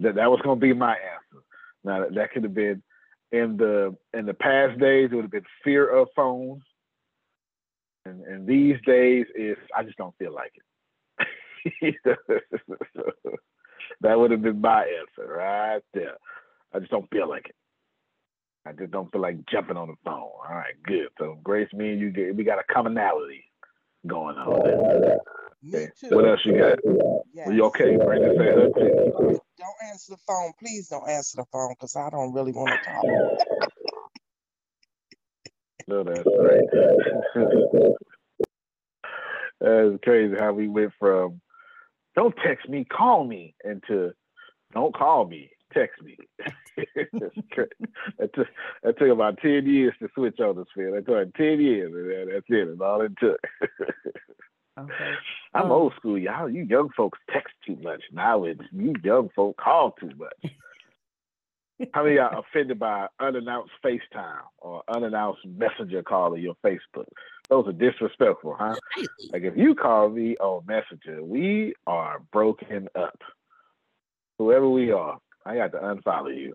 [0.00, 1.44] That that was gonna be my answer.
[1.84, 2.82] Now that, that could have been
[3.32, 6.62] in the in the past days, it would have been fear of phones.
[8.04, 10.62] And, and these days is I just don't feel like it.
[14.00, 16.16] that would have been my answer right there.
[16.72, 17.54] I just don't feel like it.
[18.66, 20.14] I just don't feel like jumping on the phone.
[20.14, 21.08] All right, good.
[21.18, 23.44] So Grace, me and you get we got a commonality
[24.06, 24.62] going on.
[24.64, 25.18] There.
[25.68, 25.88] Okay.
[26.10, 26.78] What else you got?
[27.32, 27.48] Yes.
[27.48, 27.96] Are you okay?
[27.96, 29.40] Brandon said her too.
[29.58, 30.52] Don't answer the phone.
[30.58, 33.04] Please don't answer the phone because I don't really want to talk.
[35.88, 36.68] no, that's right.
[39.60, 41.40] that's crazy how we went from
[42.14, 44.12] don't text me, call me, into
[44.72, 46.16] don't call me, text me.
[48.18, 48.46] that, took,
[48.82, 50.94] that took about 10 years to switch on this field.
[50.94, 52.68] That took 10 years, and that's it.
[52.68, 53.40] That's all it took.
[54.78, 55.14] okay.
[55.54, 56.50] I'm um, old school, y'all.
[56.50, 58.02] You young folks text too much.
[58.12, 60.52] Now it's you young folk call too much.
[61.92, 67.04] How many are offended by unannounced FaceTime or unannounced messenger call on your Facebook?
[67.50, 68.74] Those are disrespectful, huh?
[69.30, 73.20] Like if you call me on Messenger, we are broken up.
[74.38, 76.54] Whoever we are, I got to unfollow you.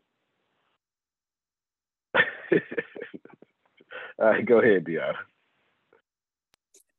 [4.20, 5.16] All right, go ahead, Deanna.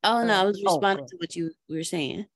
[0.04, 2.26] Oh no, I was oh, responding oh, to what you were saying.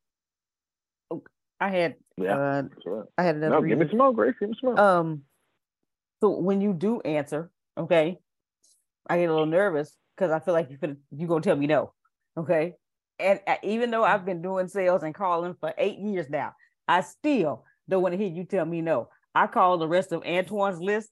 [1.58, 3.04] I had yeah, uh, right.
[3.18, 3.60] I had another.
[3.60, 4.34] No, give me some more, Grace.
[4.38, 4.80] Give me some more.
[4.80, 5.22] Um,
[6.20, 8.18] so when you do answer, okay,
[9.08, 11.92] I get a little nervous because I feel like you're you gonna tell me no,
[12.36, 12.74] okay.
[13.18, 16.52] And uh, even though I've been doing sales and calling for eight years now,
[16.86, 19.08] I still don't want to hear you tell me no.
[19.34, 21.10] I call the rest of Antoine's list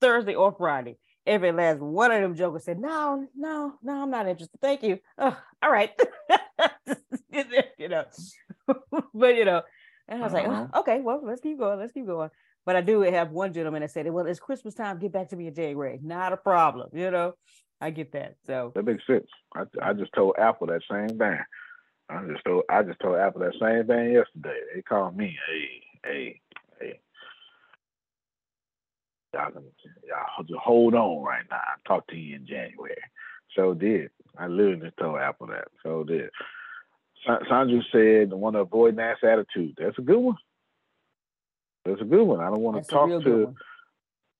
[0.00, 0.98] Thursday or Friday.
[1.26, 4.60] Every last one of them jokers said, No, no, no, I'm not interested.
[4.60, 4.98] Thank you.
[5.18, 5.90] Oh, all right.
[7.78, 8.04] you know,
[9.14, 9.62] but you know,
[10.08, 10.48] and I was uh-huh.
[10.48, 11.78] like, oh, okay, well, let's keep going.
[11.78, 12.30] Let's keep going.
[12.64, 14.98] But I do have one gentleman that said, Well, it's Christmas time.
[14.98, 15.98] Get back to me in January.
[16.02, 17.34] Not a problem, you know.
[17.80, 18.36] I get that.
[18.46, 19.26] So that makes sense.
[19.54, 21.38] I, I just told Apple that same thing.
[22.10, 24.60] I just told I just told Apple that same thing yesterday.
[24.74, 25.68] They called me, hey,
[26.04, 26.40] hey, hey.
[29.34, 29.62] Y'all, can,
[30.06, 31.56] y'all just hold on right now.
[31.56, 32.96] I'll talk to you in January.
[33.54, 34.10] So did.
[34.38, 35.68] I literally just told Apple that.
[35.82, 36.30] So did.
[37.26, 40.36] Sandra said, "Want to avoid an ass attitude." That's a good one.
[41.84, 42.40] That's a good one.
[42.40, 43.54] I don't want to talk to.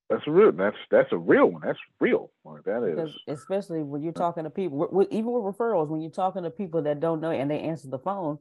[0.08, 0.52] That's a real.
[0.52, 1.62] That's that's a real one.
[1.64, 2.30] That's real.
[2.44, 2.94] Like that is.
[2.94, 6.82] Because especially when you're talking to people, even with referrals, when you're talking to people
[6.82, 8.38] that don't know and they answer the phone,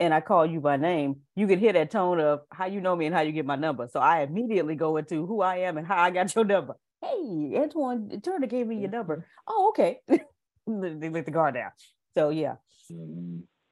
[0.00, 2.94] and I call you by name, you can hear that tone of how you know
[2.94, 3.88] me and how you get my number.
[3.90, 6.76] So I immediately go into who I am and how I got your number.
[7.00, 9.26] Hey, Antoine Turner gave me your number.
[9.46, 10.00] Oh, okay.
[10.08, 11.70] they let the guard down.
[12.16, 12.56] So yeah.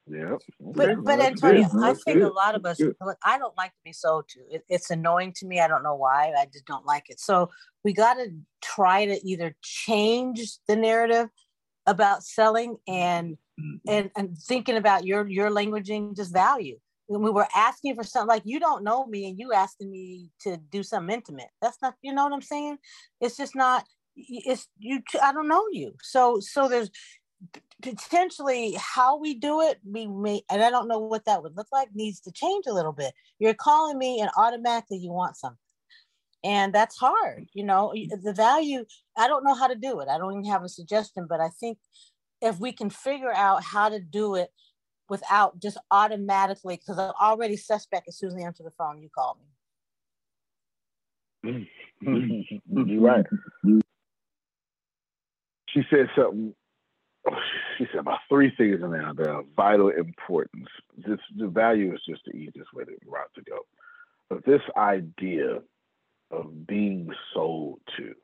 [0.09, 0.37] Yeah.
[0.61, 2.81] But but Antonio, I think a lot of us
[3.25, 4.41] I don't like to be sold to.
[4.51, 5.61] It, it's annoying to me.
[5.61, 6.33] I don't know why.
[6.39, 7.19] I just don't like it.
[7.19, 7.51] So
[7.83, 8.31] we got to
[8.63, 11.29] try to either change the narrative
[11.87, 13.91] about selling and Mm-hmm.
[13.91, 16.79] and and thinking about your your languaging just value.
[17.07, 20.31] When we were asking for something like you don't know me and you asking me
[20.41, 21.49] to do something intimate.
[21.63, 22.77] That's not you know what I'm saying?
[23.21, 23.85] It's just not
[24.15, 25.95] it's you I don't know you.
[26.03, 26.91] So so there's
[27.83, 31.67] potentially how we do it we may and i don't know what that would look
[31.71, 35.59] like needs to change a little bit you're calling me and automatically you want something
[36.43, 37.93] and that's hard you know
[38.23, 38.87] the value
[39.19, 41.51] i don't know how to do it i don't even have a suggestion but i
[41.61, 41.77] think
[42.47, 44.51] if we can figure out how to do it
[45.09, 49.09] without just automatically because i'm already suspect as soon as i answer the phone you
[49.15, 49.39] call
[51.45, 51.69] me
[52.05, 52.89] mm-hmm.
[52.89, 53.27] you're right
[55.69, 56.55] she said something
[57.77, 60.69] she said about three things in there are vital importance.
[60.97, 63.59] This the value is just the easiest way to route to go.
[64.29, 65.61] But this idea
[66.31, 68.15] of being sold to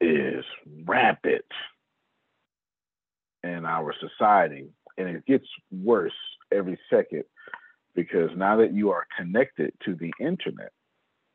[0.00, 0.44] is
[0.84, 1.44] rampant
[3.42, 4.68] in our society.
[4.98, 6.12] And it gets worse
[6.52, 7.24] every second
[7.94, 10.72] because now that you are connected to the internet,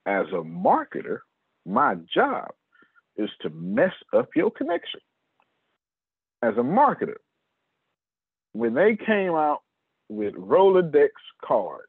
[0.05, 1.19] as a marketer,
[1.65, 2.49] my job
[3.17, 4.99] is to mess up your connection.
[6.41, 7.15] As a marketer,
[8.53, 9.61] when they came out
[10.09, 11.09] with Rolodex
[11.43, 11.87] cards,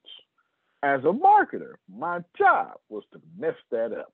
[0.83, 4.12] as a marketer, my job was to mess that up.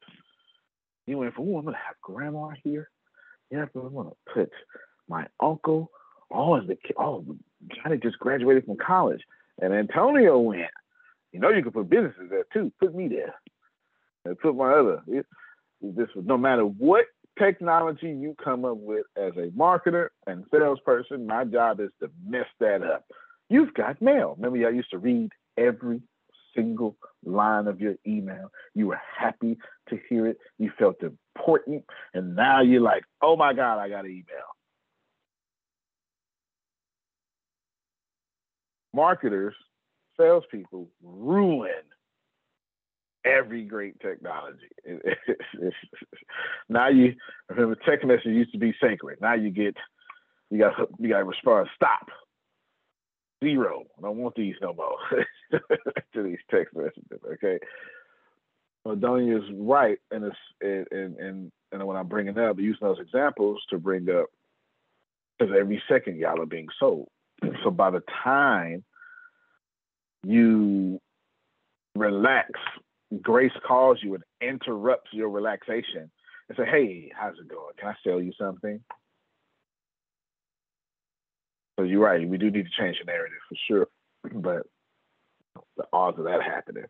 [1.06, 2.88] You went from, oh, I'm gonna have grandma here.
[3.50, 4.50] Yeah, but I'm gonna put
[5.08, 5.90] my uncle.
[6.30, 7.24] Oh, the oh
[7.74, 9.20] Johnny just graduated from college,
[9.60, 10.70] and Antonio went.
[11.32, 12.72] You know, you can put businesses there too.
[12.80, 13.34] Put me there,
[14.24, 15.02] and put my other.
[15.08, 15.26] It,
[15.80, 17.06] this no matter what
[17.38, 22.46] technology you come up with as a marketer and salesperson, my job is to mess
[22.60, 23.04] that up.
[23.48, 24.36] You've got mail.
[24.36, 26.00] Remember, I used to read every
[26.54, 28.50] single line of your email.
[28.74, 30.38] You were happy to hear it.
[30.58, 31.84] You felt important.
[32.14, 34.24] And now you're like, oh my God, I got an email.
[38.94, 39.54] Marketers,
[40.18, 41.70] salespeople ruin
[43.24, 44.58] every great technology.
[46.68, 47.14] now you
[47.48, 49.18] remember text message used to be sacred.
[49.20, 49.76] Now you get
[50.50, 51.68] you got you got to respond.
[51.74, 52.08] Stop.
[53.42, 53.84] Zero.
[53.98, 54.96] I don't want these no more
[56.14, 57.20] to these text messages.
[57.34, 57.58] Okay.
[58.84, 63.00] Well, Donia is right, and it's and and and when I'm bringing up using those
[63.00, 64.26] examples to bring up
[65.38, 67.08] because every second y'all are being sold.
[67.64, 68.84] So by the time
[70.24, 71.00] you
[71.94, 72.50] relax
[73.20, 76.10] Grace calls you and interrupts your relaxation
[76.48, 77.74] and say, "Hey, how's it going?
[77.78, 78.80] Can I sell you something?"
[81.78, 82.26] So you're right.
[82.26, 83.88] We do need to change the narrative for sure,
[84.40, 84.66] but
[85.76, 86.84] the odds of that happening.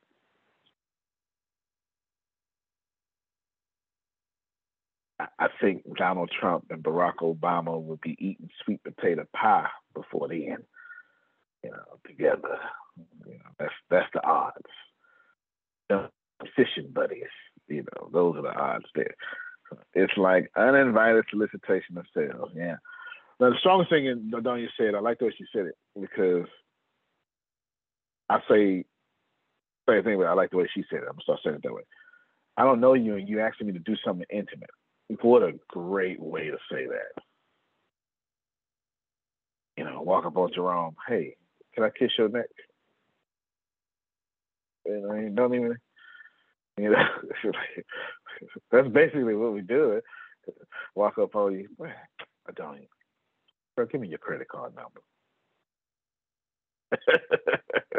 [5.39, 10.49] I think Donald Trump and Barack Obama would be eating sweet potato pie before the
[10.49, 10.65] end,
[11.63, 12.59] you know, together.
[13.27, 14.67] You know, that's that's the odds
[15.89, 16.11] The
[16.57, 17.25] fishing buddies.
[17.69, 19.15] You know, those are the odds there.
[19.95, 22.51] It's like uninvited solicitation of sales.
[22.55, 22.77] Yeah.
[23.41, 26.47] Now, the strongest thing in Dodonia said, I like the way she said it because
[28.33, 28.85] I say
[29.89, 31.07] same thing, but I like the way she said it.
[31.09, 31.83] I'm gonna start saying it that way.
[32.57, 34.71] I don't know you, and you asking me to do something intimate.
[35.21, 37.23] What a great way to say that.
[39.77, 40.97] You know, walk up on Jerome.
[41.07, 41.37] Hey,
[41.75, 42.47] can I kiss your neck?
[44.87, 45.77] You know, don't even
[46.79, 47.05] you know,
[48.73, 50.01] that's basically what we do.
[50.95, 52.81] Walk up on you, I don't.
[53.77, 55.01] Bro, give me your credit card number.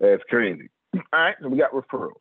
[0.00, 0.68] that's crazy.
[0.94, 2.12] All right, so we got referrals.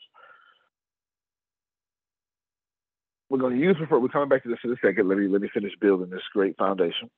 [3.29, 4.01] we're going to use referral.
[4.01, 5.07] We're coming back to this in a second.
[5.09, 7.09] Let me let me finish building this great foundation.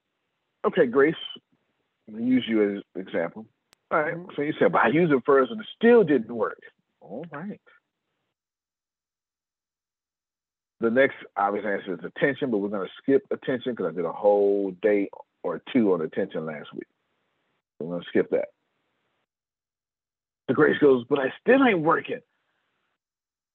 [0.65, 1.15] Okay, Grace,
[2.07, 3.45] let me use you as an example.
[3.91, 4.35] All right, Mhm.
[4.35, 6.59] so you said, but I used it first and it still didn't work.
[7.01, 7.59] All right.
[10.79, 14.05] The next obvious answer is attention, but we're going to skip attention because I did
[14.05, 15.09] a whole day
[15.43, 16.87] or two on attention last week.
[17.79, 18.47] Going to skip that.
[20.47, 22.19] The Grace goes, but I still ain't working.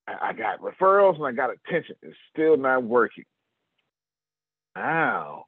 [0.07, 1.97] I, I got referrals and I got attention.
[2.03, 3.25] It's still not working.
[4.77, 5.47] Now,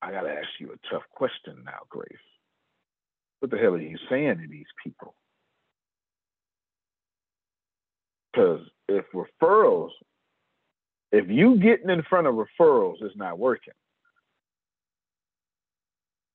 [0.00, 2.06] I got to ask you a tough question now, Grace.
[3.40, 5.14] What the hell are you saying to these people?
[8.32, 9.90] Because if referrals,
[11.10, 13.74] if you getting in front of referrals is not working,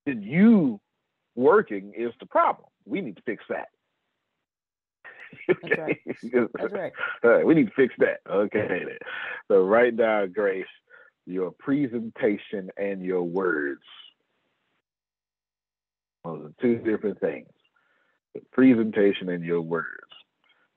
[0.07, 0.79] then you
[1.35, 2.69] working is the problem.
[2.85, 3.67] We need to fix that.
[5.47, 5.99] That's right.
[6.57, 6.91] That's right.
[7.23, 8.21] All right, we need to fix that.
[8.29, 8.85] Okay.
[9.49, 10.65] So write down, Grace,
[11.25, 13.83] your presentation and your words.
[16.23, 17.49] Those are two different things.
[18.33, 19.87] The presentation and your words.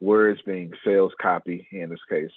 [0.00, 2.30] Words being sales copy in this case.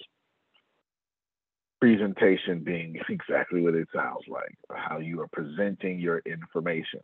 [1.84, 7.00] Presentation being exactly what it sounds like, how you are presenting your information.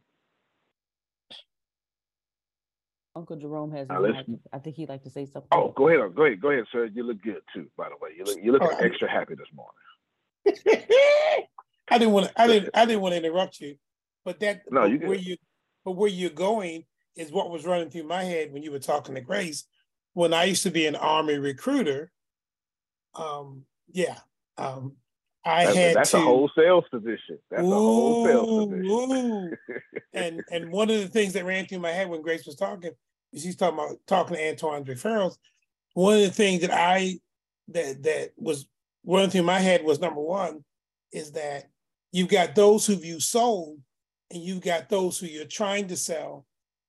[3.15, 3.89] Uncle Jerome has.
[3.89, 5.49] Now let's- I think he'd like to say something.
[5.53, 6.87] Oh, go ahead, go ahead, go ahead, sir.
[6.87, 8.13] You look good too, by the way.
[8.17, 9.77] You look you looking Oh, extra happy this morning.
[11.91, 12.41] I didn't want to.
[12.41, 12.71] I didn't.
[12.73, 13.77] I didn't want to interrupt you,
[14.25, 14.63] but that.
[14.71, 15.27] No, you but where good.
[15.27, 15.37] you,
[15.85, 16.85] but where you're going
[17.17, 19.65] is what was running through my head when you were talking to Grace.
[20.15, 22.11] When I used to be an army recruiter,
[23.15, 24.17] um, yeah,
[24.61, 24.93] um,
[25.45, 26.19] I That's, had that's to.
[26.19, 27.39] a whole sales position.
[27.51, 29.57] That's a whole sales position.
[30.13, 32.91] And and one of the things that ran through my head when Grace was talking,
[33.35, 35.37] she's talking about talking to Antoine's referrals.
[35.95, 37.19] One of the things that I
[37.69, 38.67] that that was
[39.07, 40.63] running through my head was number one
[41.13, 41.71] is that
[42.13, 43.79] you've got those who you sold
[44.31, 46.45] and you've got those who you're trying to sell.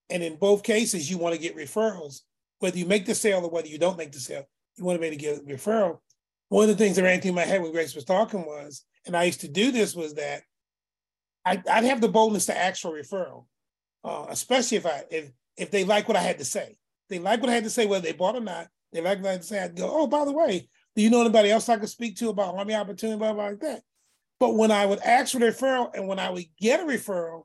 [0.10, 2.22] And in both cases, you want to get referrals,
[2.60, 4.46] whether you make the sale or whether you don't make the sale,
[4.76, 6.00] you want to be able to get a referral.
[6.52, 9.16] One of the things that ran through my head when Grace was talking was, and
[9.16, 10.42] I used to do this, was that
[11.46, 13.46] I, I'd have the boldness to ask for a referral,
[14.04, 16.76] uh, especially if I if if they like what I had to say.
[17.08, 18.68] They like what I had to say, whether they bought or not.
[18.92, 19.64] They like what I had to say.
[19.64, 22.28] I'd go, oh, by the way, do you know anybody else I could speak to
[22.28, 23.84] about army opportunity, blah, blah, like that?
[24.38, 27.44] But when I would ask for referral and when I would get a referral,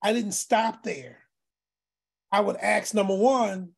[0.00, 1.18] I didn't stop there.
[2.30, 3.70] I would ask number one,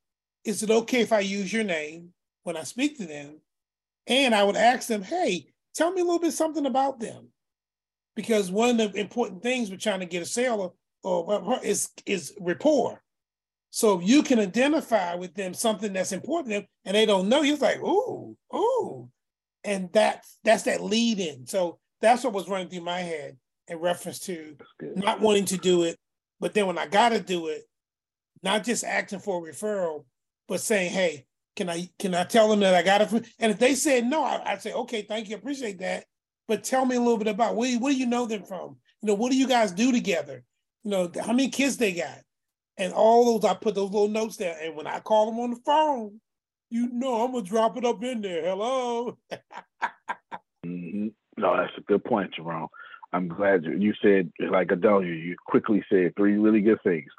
[0.45, 2.12] is it okay if I use your name
[2.43, 3.41] when I speak to them?
[4.07, 7.28] And I would ask them, hey, tell me a little bit something about them.
[8.14, 12.34] Because one of the important things with trying to get a sale or, is, is
[12.40, 13.02] rapport.
[13.70, 17.42] So you can identify with them something that's important to them and they don't know,
[17.42, 19.11] you're like, ooh, ooh.
[19.64, 21.46] And that's that's that lead in.
[21.46, 23.36] So that's what was running through my head
[23.68, 25.98] in reference to not wanting to do it,
[26.40, 27.64] but then when I gotta do it,
[28.42, 30.04] not just asking for a referral,
[30.48, 31.26] but saying, hey,
[31.57, 33.09] can I can I tell them that I got it?
[33.09, 36.04] From, and if they said no, I, I'd say, okay, thank you, appreciate that.
[36.46, 38.76] But tell me a little bit about where, do you know them from?
[39.02, 40.44] You know, what do you guys do together?
[40.84, 42.20] You know, how many kids they got?
[42.78, 44.57] And all those, I put those little notes there.
[44.62, 46.20] And when I call them on the phone,
[46.70, 48.42] you know, I'm gonna drop it up in there.
[48.42, 49.16] Hello.
[50.64, 52.68] hmm No, that's a good point, Jerome.
[53.12, 57.11] I'm glad you, you said, like Adelia, you quickly said three really good things.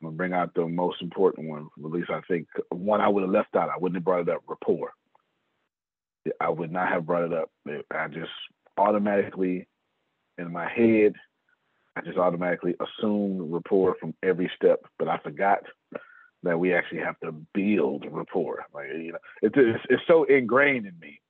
[0.00, 1.68] I'm gonna bring out the most important one.
[1.78, 3.68] At least I think one I would have left out.
[3.68, 4.42] I wouldn't have brought it up.
[4.46, 4.92] Rapport.
[6.40, 7.50] I would not have brought it up.
[7.90, 8.30] I just
[8.76, 9.66] automatically,
[10.36, 11.14] in my head,
[11.96, 14.80] I just automatically assumed rapport from every step.
[14.98, 15.60] But I forgot
[16.44, 18.66] that we actually have to build rapport.
[18.72, 21.20] Like you know, it's it's, it's so ingrained in me.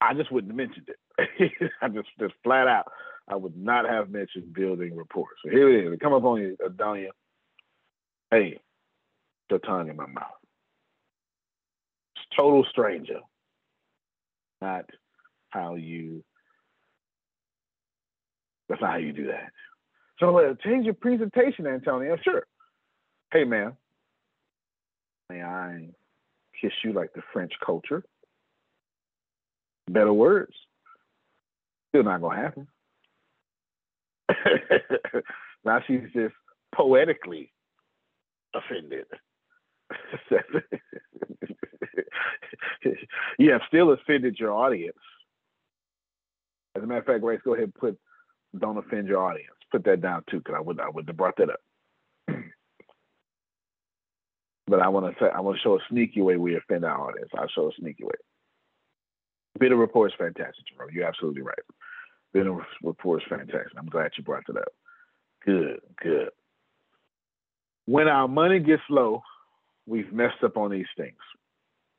[0.00, 1.70] I just wouldn't have mentioned it.
[1.82, 2.90] I just just flat out,
[3.28, 5.28] I would not have mentioned building rapport.
[5.44, 5.92] So here it is.
[5.92, 7.08] It come up on you, Adonia.
[8.30, 8.60] Hey,
[9.50, 10.24] your tongue in my mouth.
[12.36, 13.20] Total stranger.
[14.60, 14.84] Not
[15.50, 16.22] how you.
[18.68, 19.50] That's not how you do that.
[20.20, 22.16] So uh, change your presentation, Antonio.
[22.22, 22.44] Sure.
[23.32, 23.72] Hey, man.
[25.30, 25.88] May I
[26.60, 28.02] kiss you like the French culture?
[29.88, 30.54] better words.
[31.88, 32.68] Still not gonna happen.
[35.64, 36.34] now she's just
[36.74, 37.52] poetically
[38.54, 39.06] offended.
[43.38, 44.96] you have still offended your audience.
[46.76, 47.98] As a matter of fact, Grace, go ahead and put
[48.58, 49.48] don't offend your audience.
[49.70, 51.60] Put that down too, because I would I would have brought that up.
[54.66, 57.10] but I want to say I want to show a sneaky way we offend our
[57.10, 57.30] audience.
[57.36, 58.14] I'll show a sneaky way.
[59.58, 60.90] Better rapport is fantastic, Jerome.
[60.92, 61.58] You're absolutely right.
[62.32, 63.72] Better rapport is fantastic.
[63.76, 64.72] I'm glad you brought that up.
[65.44, 66.28] Good, good.
[67.86, 69.22] When our money gets low,
[69.86, 71.16] we've messed up on these things.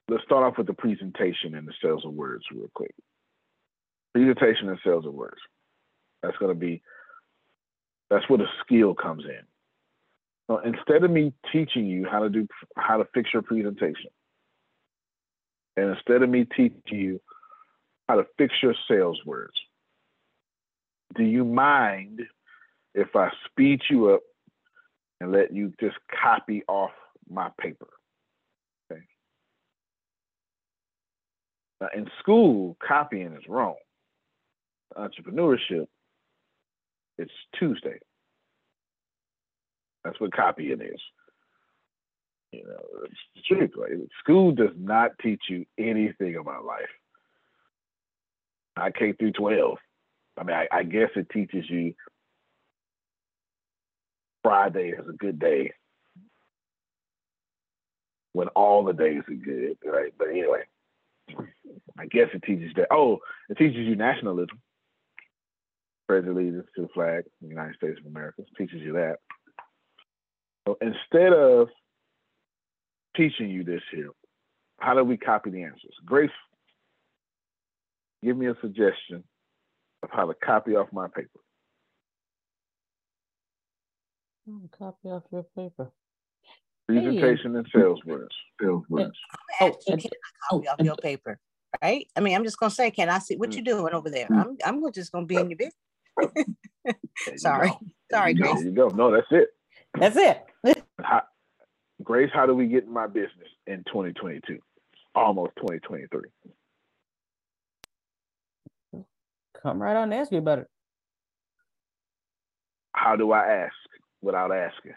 [0.08, 2.94] Let's start off with the presentation and the sales of words real quick.
[4.14, 5.42] Presentation and sales of words.
[6.22, 6.82] That's going to be,
[8.10, 9.42] that's where the skill comes in.
[10.48, 14.10] So instead of me teaching you how to do, how to fix your presentation,
[15.78, 17.22] and instead of me teaching you
[18.08, 19.54] how to fix your sales words,
[21.16, 22.22] do you mind
[22.94, 24.22] if I speed you up
[25.20, 26.92] and let you just copy off
[27.30, 27.88] my paper?
[28.92, 29.02] Okay.
[31.82, 33.76] Now, in school, copying is wrong.
[34.98, 35.88] Entrepreneurship,
[37.18, 38.00] it's Tuesday.
[40.04, 41.02] That's what copying is.
[42.52, 43.72] You know, it's truth.
[44.20, 46.90] School does not teach you anything about life.
[48.76, 49.78] I K through 12.
[50.40, 51.94] I mean, I, I guess it teaches you
[54.42, 55.74] Friday is a good day
[58.32, 60.14] when all the days are good, right?
[60.18, 60.62] But anyway,
[61.98, 62.88] I guess it teaches that.
[62.90, 63.20] Oh,
[63.50, 64.62] it teaches you nationalism,
[66.08, 68.42] pledge allegiance to the flag, the United States of America.
[68.42, 69.18] It teaches you that.
[70.66, 71.68] So instead of
[73.18, 74.12] teaching you this here,
[74.80, 75.96] how do we copy the answers?
[76.06, 76.30] Grace,
[78.24, 79.26] give me a suggestion
[80.04, 81.40] of how to copy off my paper.
[84.78, 85.92] Copy off your paper.
[86.88, 88.34] Presentation and sales words.
[88.60, 89.16] Sales words.
[89.62, 90.12] Oh, you cannot
[90.50, 91.40] copy off your paper,
[91.84, 92.08] right?
[92.16, 93.66] I mean, I'm just gonna say, can I see what you're mm.
[93.66, 94.28] doing over there?
[94.28, 94.58] Mm.
[94.66, 95.76] I'm I'm just gonna be in your business.
[97.38, 97.72] Sorry,
[98.12, 98.46] sorry, Grace.
[98.46, 98.66] There Grace.
[98.66, 98.88] you go.
[98.88, 99.50] No, that's it.
[100.00, 100.44] That's it.
[101.02, 101.22] How,
[102.04, 104.60] Grace, how do we get in my business in 2022?
[105.16, 106.22] Almost 2023.
[109.62, 110.68] Come right on and ask me about it.
[112.94, 113.74] How do I ask
[114.22, 114.94] without asking?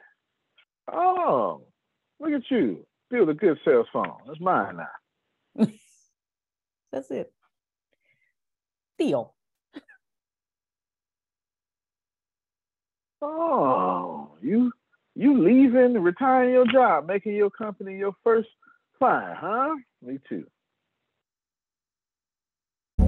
[0.93, 1.63] Oh,
[2.21, 2.87] look at you.
[3.11, 4.13] Build a good sales phone.
[4.27, 5.67] That's mine now.
[6.93, 7.33] That's it.
[8.99, 9.35] Deal.
[13.21, 14.73] Oh, you
[15.15, 18.49] you leaving, retiring your job, making your company your first
[18.99, 19.75] client, huh?
[20.03, 20.47] Me too.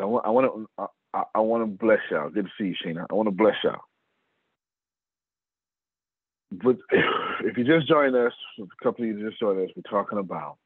[0.00, 2.30] I want I want to I, I want to bless y'all.
[2.30, 3.06] Good to see you, Sheena.
[3.10, 3.80] I want to bless y'all.
[6.52, 6.78] But
[7.44, 10.56] if you just joined us, a couple of you just joined us, we're talking about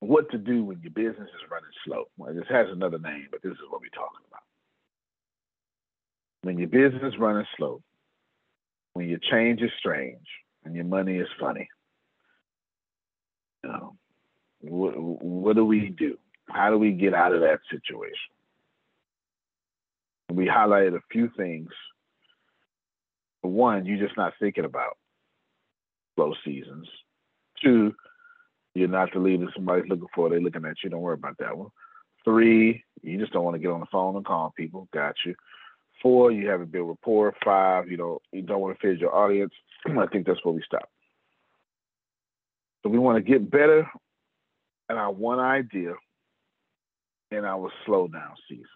[0.00, 2.04] what to do when your business is running slow.
[2.16, 4.42] Well, this has another name, but this is what we're talking about.
[6.42, 7.82] When your business is running slow,
[8.94, 10.26] when your change is strange,
[10.64, 11.68] and your money is funny,
[13.64, 13.96] you know,
[14.62, 16.16] what, do we do?
[16.48, 18.16] How do we get out of that situation?
[20.30, 21.70] We highlighted a few things.
[23.42, 24.96] One, you're just not thinking about
[26.14, 26.88] slow seasons.
[27.62, 27.94] Two,
[28.74, 30.30] you're not the leader somebody's looking for.
[30.30, 30.90] They're looking at you.
[30.90, 31.68] Don't worry about that one.
[32.24, 34.88] Three, you just don't want to get on the phone and call people.
[34.92, 35.34] Got you.
[36.00, 37.34] Four, you haven't built rapport.
[37.44, 39.52] Five, you don't you don't want to feed your audience.
[39.86, 40.88] I think that's where we stop.
[42.82, 43.88] So we want to get better
[44.88, 45.94] at our one idea
[47.30, 48.68] in our slow down seasons.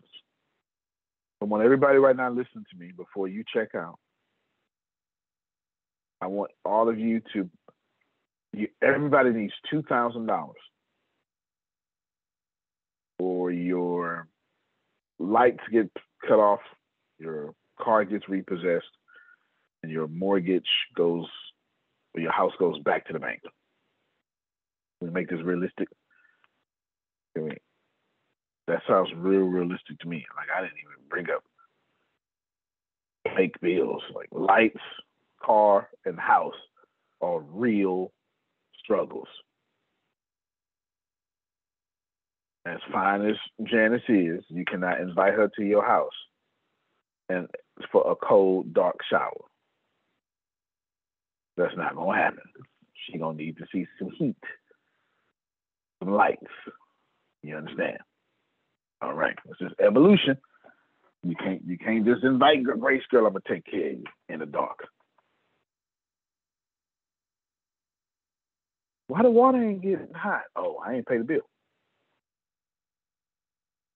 [1.41, 3.99] I want everybody right now listen to me before you check out.
[6.21, 7.51] I want all of you to
[8.55, 10.57] you, everybody needs two thousand dollars
[13.19, 14.29] or your
[15.19, 15.91] lights get
[16.27, 16.61] cut off,
[17.19, 18.85] your car gets repossessed,
[19.83, 21.27] and your mortgage goes
[22.15, 23.41] or your house goes back to the bank.
[25.01, 25.89] We make this realistic.
[27.37, 27.57] I mean,
[28.67, 30.25] that sounds real realistic to me.
[30.37, 31.45] Like I didn't even bring up
[33.37, 34.03] fake bills.
[34.15, 34.81] Like lights,
[35.43, 36.55] car, and house
[37.21, 38.13] are real
[38.83, 39.29] struggles.
[42.67, 46.11] As fine as Janice is, you cannot invite her to your house
[47.29, 47.49] and
[47.93, 49.45] for a cold, dark shower.
[51.57, 52.43] That's not gonna happen.
[52.95, 54.37] She gonna need to see some heat,
[56.01, 56.37] some.
[57.43, 57.99] You understand?
[59.03, 60.37] All right, it's just evolution.
[61.23, 63.27] You can't you can't just invite Grace girl.
[63.27, 64.87] I'm gonna take care of you in the dark.
[69.09, 70.43] Why the water ain't getting hot?
[70.57, 71.43] Oh, I ain't pay the bill.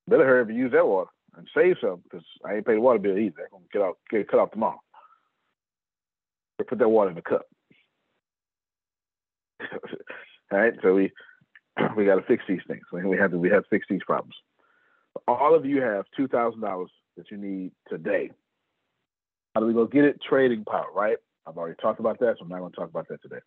[0.08, 2.80] Better hurry up and use that water and save some because I ain't pay the
[2.80, 3.48] water bill either.
[3.52, 4.80] I'm gonna get out get cut off tomorrow.
[6.68, 7.46] Put that water in the cup.
[10.52, 11.10] All right, so we
[11.96, 12.82] we got to fix these things.
[12.92, 14.34] We have to we have to fix these problems.
[15.26, 18.30] All of you have two thousand dollars that you need today.
[19.54, 20.20] How do we go get it?
[20.28, 21.16] Trading power, right?
[21.46, 23.40] I've already talked about that, so I'm not going to talk about that today.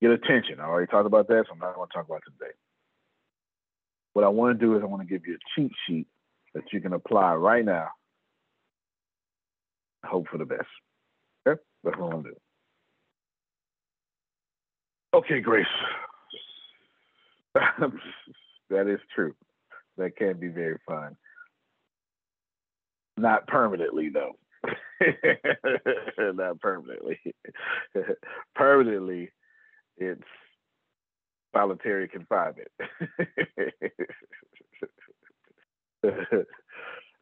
[0.00, 0.60] Get attention.
[0.60, 2.52] I already talked about that, so I'm not going to talk about today.
[4.14, 6.06] What I want to do is I want to give you a cheat sheet
[6.54, 7.88] that you can apply right now.
[10.04, 10.66] Hope for the best.
[11.46, 12.36] Okay, that's what I want to do.
[15.14, 15.66] Okay, Grace.
[18.70, 19.34] that is true.
[19.96, 21.16] That can be very fun.
[23.16, 24.36] Not permanently, though.
[26.18, 27.18] Not permanently.
[28.54, 29.30] permanently,
[29.96, 30.22] it's
[31.54, 32.68] solitary confinement.
[36.04, 36.12] All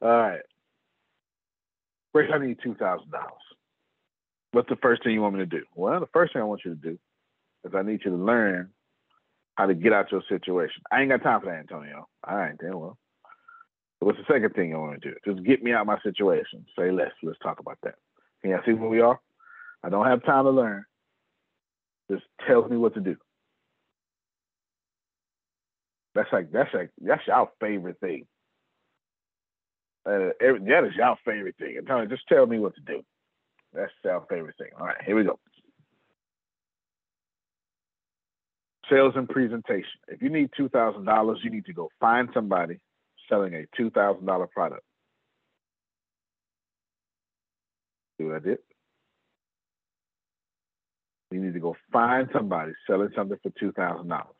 [0.02, 0.40] right.
[2.12, 3.32] Grace, I need two thousand dollars.
[4.52, 5.62] What's the first thing you want me to do?
[5.74, 6.98] Well, the first thing I want you to do
[7.64, 8.70] is I need you to learn
[9.56, 10.82] how to get out your situation.
[10.90, 12.06] I ain't got time for that, Antonio.
[12.26, 12.96] All right, then well.
[14.00, 15.16] What's the second thing you want to do?
[15.24, 16.66] Just get me out my situation.
[16.78, 17.12] Say less.
[17.22, 17.94] Let's talk about that.
[18.42, 19.18] Can you see where we are?
[19.82, 20.84] I don't have time to learn.
[22.10, 23.16] Just tells me what to do.
[26.14, 28.26] That's like that's like that's your favorite thing.
[30.06, 31.76] Uh, every, that is your favorite thing.
[31.78, 33.02] And Tony, just tell me what to do.
[33.74, 34.70] That's our favorite thing.
[34.78, 35.38] All right, here we go.
[38.90, 39.98] Sales and presentation.
[40.08, 42.78] If you need two thousand dollars, you need to go find somebody
[43.28, 44.82] selling a two thousand dollar product.
[48.18, 48.58] See what I did?
[51.32, 54.36] You need to go find somebody selling something for two thousand dollars.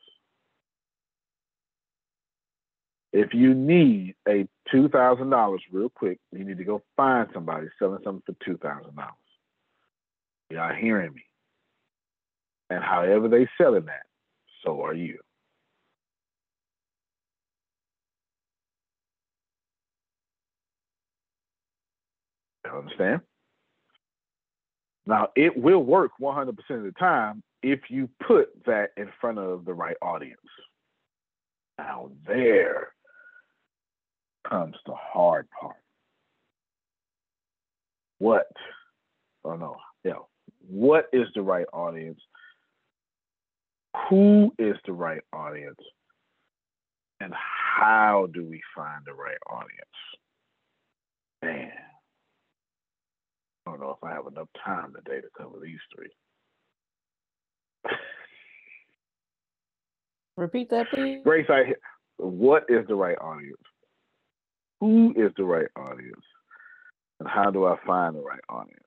[3.13, 7.67] If you need a two thousand dollars real quick, you need to go find somebody
[7.79, 9.13] selling something for two thousand dollars.
[10.49, 11.23] Y'all hearing me?
[12.69, 14.06] And however they selling that,
[14.67, 15.17] so are you.
[22.65, 23.21] You understand?
[25.05, 29.63] Now, it will work 100% of the time if you put that in front of
[29.63, 30.35] the right audience.
[31.77, 32.89] Now, there
[34.49, 35.77] comes the hard part.
[38.19, 38.47] What?
[39.45, 39.77] Oh, no.
[40.03, 40.19] Yeah.
[40.67, 42.19] What is the right audience?
[44.09, 45.79] Who is the right audience?
[47.19, 49.71] And how do we find the right audience?
[51.43, 51.71] Man.
[53.65, 56.09] I don't know if I have enough time today to cover these three.
[60.37, 61.21] Repeat that, please.
[61.23, 61.73] Grace, I
[62.17, 63.61] what is the right audience?
[64.79, 66.23] Who is the right audience?
[67.19, 68.83] And how do I find the right audience?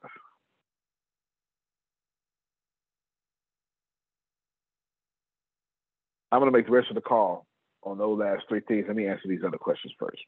[6.32, 7.46] I'm going to make the rest of the call
[7.82, 8.84] on those last three things.
[8.86, 10.20] Let me answer these other questions first.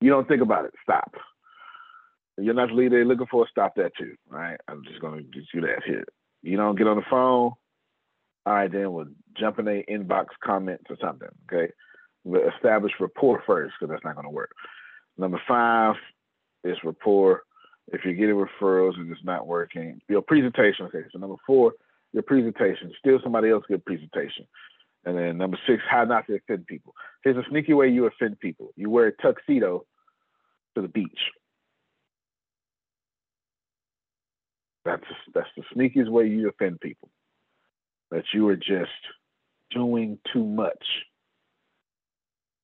[0.00, 0.72] You don't think about it.
[0.82, 1.14] Stop.
[2.38, 4.14] You're not the leader they're looking for, stop that too.
[4.28, 4.58] Right.
[4.68, 6.04] I'm just gonna do you that here.
[6.42, 7.52] You don't get on the phone.
[8.44, 9.06] All right, then we'll
[9.38, 11.28] jump in a inbox comments or something.
[11.52, 11.72] Okay.
[12.24, 14.52] We'll establish rapport first because that's not gonna work.
[15.18, 15.94] Number five
[16.64, 17.42] is rapport.
[17.92, 20.86] If you're getting referrals and it's not working, your presentation.
[20.86, 21.04] Okay.
[21.12, 21.74] So number four,
[22.12, 22.92] your presentation.
[22.98, 24.46] Steal somebody else's good presentation.
[25.04, 26.94] And then number six, how not to offend people.
[27.24, 28.72] Here's a sneaky way you offend people.
[28.76, 29.84] You wear a tuxedo
[30.74, 31.18] to the beach.
[34.84, 35.04] That's
[35.34, 37.08] that's the sneakiest way you offend people.
[38.10, 38.90] That you are just
[39.70, 40.84] doing too much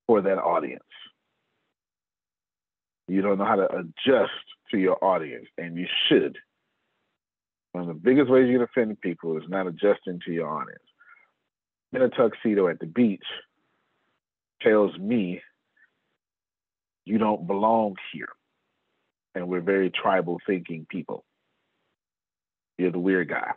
[0.05, 0.83] for that audience.
[3.07, 4.31] You don't know how to adjust
[4.71, 6.37] to your audience, and you should.
[7.71, 10.83] One of the biggest ways you can offend people is not adjusting to your audience.
[11.93, 13.25] In a tuxedo at the beach
[14.61, 15.41] tells me
[17.05, 18.29] you don't belong here.
[19.35, 21.23] And we're very tribal thinking people.
[22.77, 23.51] You're the weird guy.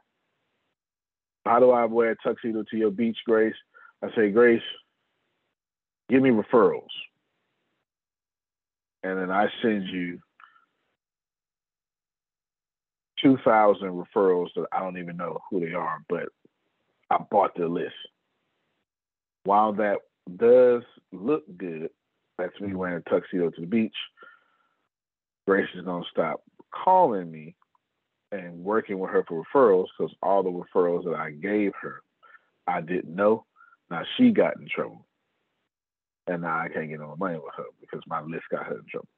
[1.44, 3.54] How do I wear a tuxedo to your beach, Grace?
[4.02, 4.62] I say, Grace,
[6.08, 6.86] give me referrals.
[9.02, 10.20] And then I send you
[13.22, 16.28] 2,000 referrals that I don't even know who they are, but
[17.10, 17.94] I bought the list.
[19.44, 19.98] While that
[20.36, 21.90] does look good,
[22.38, 22.78] that's me mm-hmm.
[22.78, 23.94] wearing a tuxedo to the beach.
[25.46, 26.42] Grace is gonna stop
[26.72, 27.54] calling me
[28.30, 32.02] and working with her for referrals because all the referrals that I gave her,
[32.66, 33.44] I didn't know.
[33.90, 35.06] Now she got in trouble,
[36.26, 38.84] and now I can't get no money with her because my list got her in
[38.90, 39.08] trouble.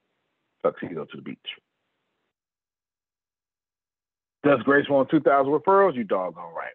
[0.62, 1.38] Tuxedo to the beach.
[4.44, 5.96] Does Grace want 2,000 referrals?
[5.96, 6.74] You doggone right.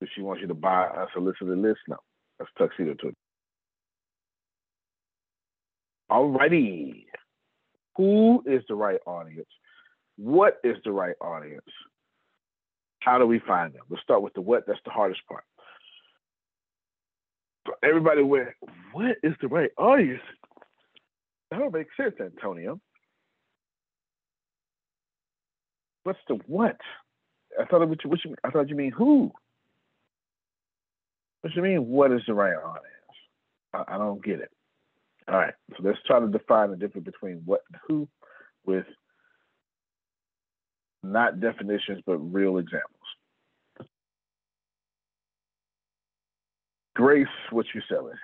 [0.00, 1.96] If she wants you to buy a solicited list, no.
[2.38, 3.16] That's tuxedo to it.
[6.10, 7.06] Alrighty.
[7.96, 9.48] Who is the right audience?
[10.16, 11.62] What is the right audience?
[13.00, 13.82] How do we find them?
[13.88, 14.66] Let's start with the what.
[14.66, 15.44] That's the hardest part.
[17.82, 18.48] Everybody went,
[18.92, 20.22] what is the right audience?
[21.50, 22.80] That don't make sense, Antonio.
[26.04, 26.76] What's the what?
[27.60, 29.32] I thought what you, what you I thought you mean who.
[31.40, 31.88] What you mean?
[31.88, 32.84] What is the right audience?
[33.72, 34.50] I, I don't get it.
[35.26, 38.08] All right, so let's try to define the difference between what and who
[38.66, 38.86] with
[41.02, 42.90] not definitions but real examples.
[46.94, 48.14] Grace, what you selling?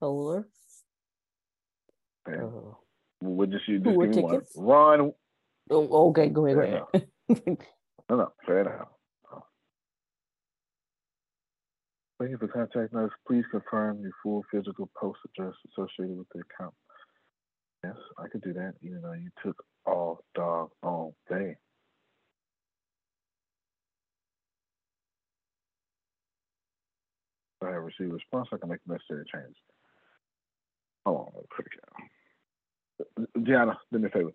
[0.00, 0.46] Solar.
[2.28, 2.76] Okay.
[3.20, 4.42] What just you just give me one.
[4.56, 5.12] Ron.
[5.70, 7.58] oh, okay, go ahead, go ahead.
[8.08, 8.88] No, no, fair enough.
[12.18, 13.10] Thank you for contacting us.
[13.26, 16.74] Please confirm your full physical post address associated with the account.
[17.84, 21.56] Yes, I could do that, even though you took all dog on day.
[27.60, 29.56] If I have received a response, I can make the necessary changes.
[31.04, 32.08] Hold on, let me it down.
[33.42, 34.30] Gianna, do me a favor.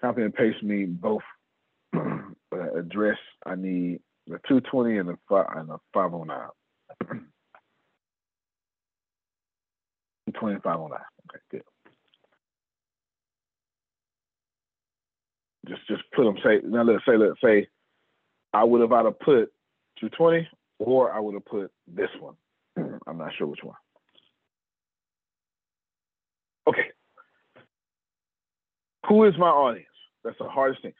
[0.00, 1.22] Copy and paste me both
[1.96, 3.18] uh, address.
[3.44, 6.48] I need the 220 and the, fi- and the 509.
[10.34, 11.00] 220 and 509.
[11.30, 11.62] Okay, good.
[15.68, 17.66] Just just put them say now let's say let's say
[18.52, 19.50] I would have either put
[20.00, 22.36] 220 or I would have put this one.
[23.06, 23.74] I'm not sure which one.
[26.68, 26.90] Okay.
[29.08, 29.86] Who is my audience?
[30.24, 30.92] That's the hardest thing.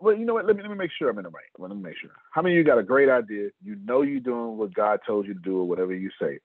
[0.00, 0.46] Well, you know what?
[0.46, 1.44] Let me let me make sure I'm in the right.
[1.58, 2.10] Let me make sure.
[2.32, 3.50] How many of you got a great idea?
[3.62, 6.38] You know you're doing what God told you to do or whatever you say,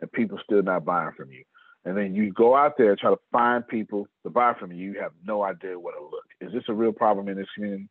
[0.00, 1.44] and people still not buying from you.
[1.84, 4.92] And then you go out there and try to find people to buy from you.
[4.92, 6.24] You have no idea what to look.
[6.40, 7.88] Is this a real problem in this community?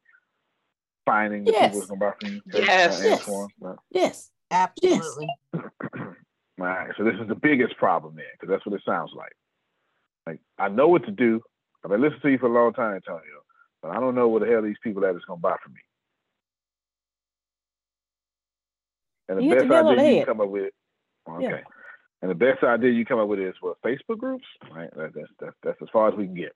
[1.06, 1.74] Finding the people Yes.
[1.76, 2.42] that's gonna buy from you?
[2.54, 3.00] Yes.
[3.00, 3.80] uh, Yes.
[3.92, 4.32] Yes.
[4.52, 5.28] Absolutely.
[5.54, 9.32] All right, so this is the biggest problem then, because that's what it sounds like.
[10.28, 11.42] Like I know what to do.
[11.84, 13.44] I've been listening to you for a long time, Antonio,
[13.82, 15.74] but I don't know what the hell these people are that is gonna buy from
[15.74, 15.80] me.
[19.30, 20.74] And the You best idea you come up with,
[21.30, 21.46] okay.
[21.46, 21.60] Yeah.
[22.22, 24.90] And the best idea you come up with is what Facebook groups, right?
[24.96, 26.54] That, that's that's that's as far as we can get.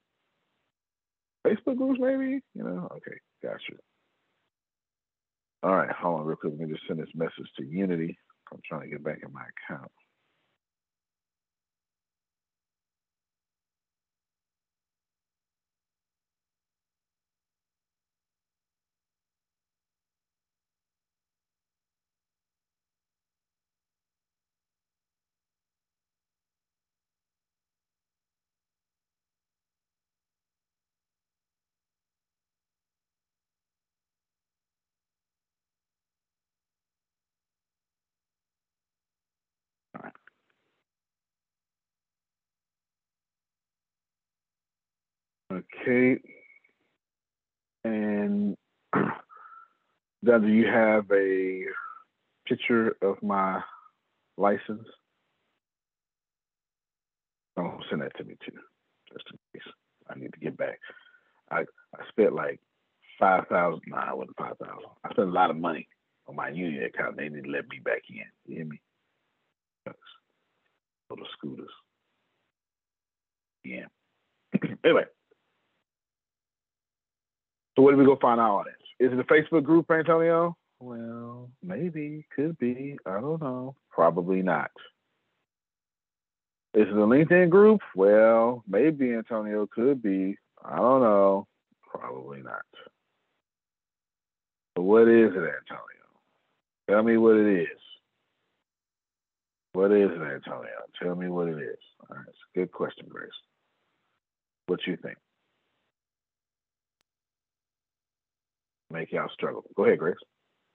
[1.45, 2.87] Facebook groups, maybe, you know?
[2.97, 3.79] Okay, gotcha.
[5.61, 6.53] All right, hold on real quick.
[6.57, 8.17] Let me just send this message to Unity.
[8.51, 9.91] I'm trying to get back in my account.
[45.53, 46.19] Okay.
[47.83, 48.57] And
[48.95, 51.65] now, do you have a
[52.47, 53.61] picture of my
[54.37, 54.87] license?
[57.57, 58.57] Oh, send that to me too,
[59.11, 59.67] just in case
[60.09, 60.79] I need to get back.
[61.51, 61.59] I
[61.95, 62.59] I spent like
[63.19, 63.81] five thousand.
[63.87, 64.89] Nah, it wasn't five thousand.
[65.03, 65.87] I spent a lot of money
[66.27, 67.17] on my union account.
[67.17, 68.25] They didn't let me back in.
[68.47, 68.81] You hear me?
[71.09, 71.69] Little scooters.
[73.63, 73.85] Yeah.
[74.83, 75.03] anyway.
[77.75, 78.77] So where do we go find our audience?
[78.99, 80.55] Is it a Facebook group, Antonio?
[80.79, 82.97] Well, maybe, could be.
[83.05, 83.75] I don't know.
[83.89, 84.71] Probably not.
[86.73, 87.81] Is it a LinkedIn group?
[87.95, 90.37] Well, maybe Antonio could be.
[90.63, 91.47] I don't know.
[91.89, 92.65] Probably not.
[94.75, 95.93] But what is it, Antonio?
[96.89, 97.79] Tell me what it is.
[99.73, 100.69] What is it, Antonio?
[101.01, 101.77] Tell me what it is.
[102.09, 103.29] All right, it's a good question, Grace.
[104.67, 105.17] What you think?
[108.93, 109.63] Make y'all struggle.
[109.75, 110.15] Go ahead, Grace.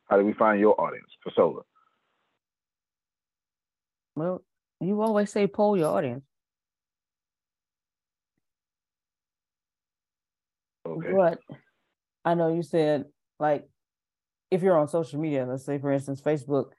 [0.07, 1.63] How do we find your audience for solar?
[4.17, 4.43] Well,
[4.81, 6.25] you always say poll your audience.
[10.87, 11.13] Okay.
[11.15, 11.39] But
[12.25, 13.05] I know you said
[13.39, 13.69] like
[14.51, 16.71] if you're on social media, let's say for instance Facebook,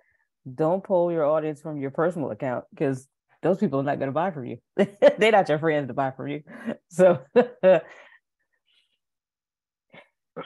[0.55, 3.07] don't poll your audience from your personal account because
[3.41, 4.57] those people are not going to buy from you.
[5.17, 6.41] They're not your friends to buy from you.
[6.91, 7.85] So that's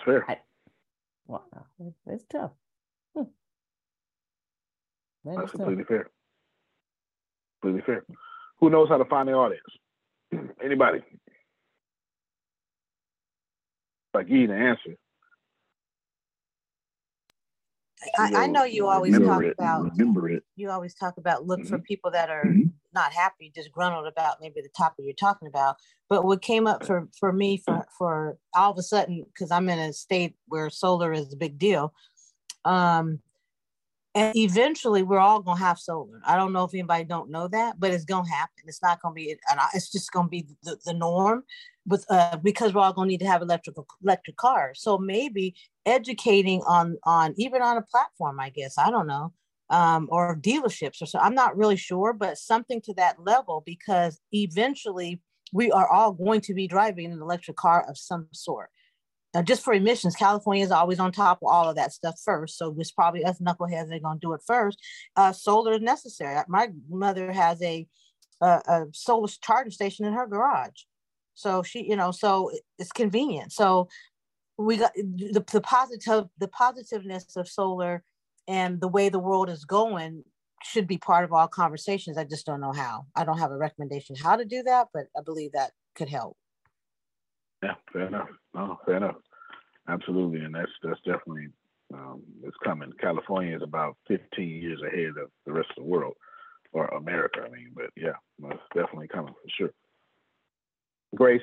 [0.06, 0.26] fair.
[0.30, 0.38] I,
[1.28, 1.45] well,
[2.07, 2.51] it's tough.
[3.15, 3.24] Hmm.
[5.26, 5.51] That That's is tough.
[5.51, 6.09] completely fair.
[7.61, 8.05] Completely fair.
[8.59, 9.63] Who knows how to find the audience?
[10.63, 10.99] Anybody?
[10.99, 11.19] If
[14.15, 14.95] I give you the answer,
[18.17, 19.53] I, I know you always talk it.
[19.57, 20.43] about Remember it.
[20.55, 21.84] you always talk about look for Mhm.
[21.84, 22.71] people that are Mhm.
[22.94, 25.78] Not happy, disgruntled about maybe the topic you're talking about.
[26.10, 29.70] But what came up for for me for for all of a sudden because I'm
[29.70, 31.94] in a state where solar is a big deal.
[32.66, 33.20] Um,
[34.16, 36.22] and eventually we're all gonna have solar.
[36.26, 38.64] I don't know if anybody don't know that, but it's gonna happen.
[38.68, 39.36] It's not gonna be,
[39.74, 41.44] it's just gonna be the, the norm,
[41.88, 44.82] with uh, because we're all gonna need to have electrical electric cars.
[44.82, 49.34] So maybe educating on on even on a platform, I guess I don't know,
[49.74, 51.17] um, or dealerships or so.
[51.17, 55.19] I'm not really sure, but something to that level because eventually
[55.51, 58.69] we are all going to be driving an electric car of some sort.
[59.34, 62.55] Now, just for emissions, California is always on top of all of that stuff first.
[62.55, 64.78] So it's probably us knuckleheads that are going to do it first.
[65.15, 66.39] Uh, solar is necessary.
[66.47, 67.88] My mother has a,
[68.41, 70.84] a, a solar charging station in her garage.
[71.34, 73.51] So she, you know, so it's convenient.
[73.51, 73.89] So
[74.59, 78.03] we got the, the positive, the positiveness of solar
[78.48, 80.24] and the way the world is going
[80.64, 82.18] should be part of all conversations.
[82.18, 83.06] I just don't know how.
[83.16, 86.38] I don't have a recommendation how to do that, but I believe that could help.
[87.62, 88.30] Yeah, fair enough.
[88.54, 89.16] No, fair enough.
[89.88, 91.48] Absolutely, and that's that's definitely
[91.94, 92.91] um, it's coming.
[93.00, 96.16] California is about 15 years ahead of the rest of the world,
[96.72, 97.41] or America.
[97.46, 98.14] I mean, but yeah,
[98.44, 99.72] it's definitely coming for sure.
[101.16, 101.41] Grace,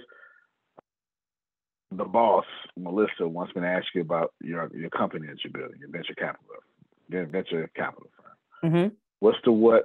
[1.93, 2.47] the boss
[2.77, 6.15] Melissa wants me to ask you about your your company that you're building, your venture
[6.15, 6.47] capital,
[7.11, 8.73] your venture capital firm.
[8.73, 8.95] Mm-hmm.
[9.21, 9.85] What's the what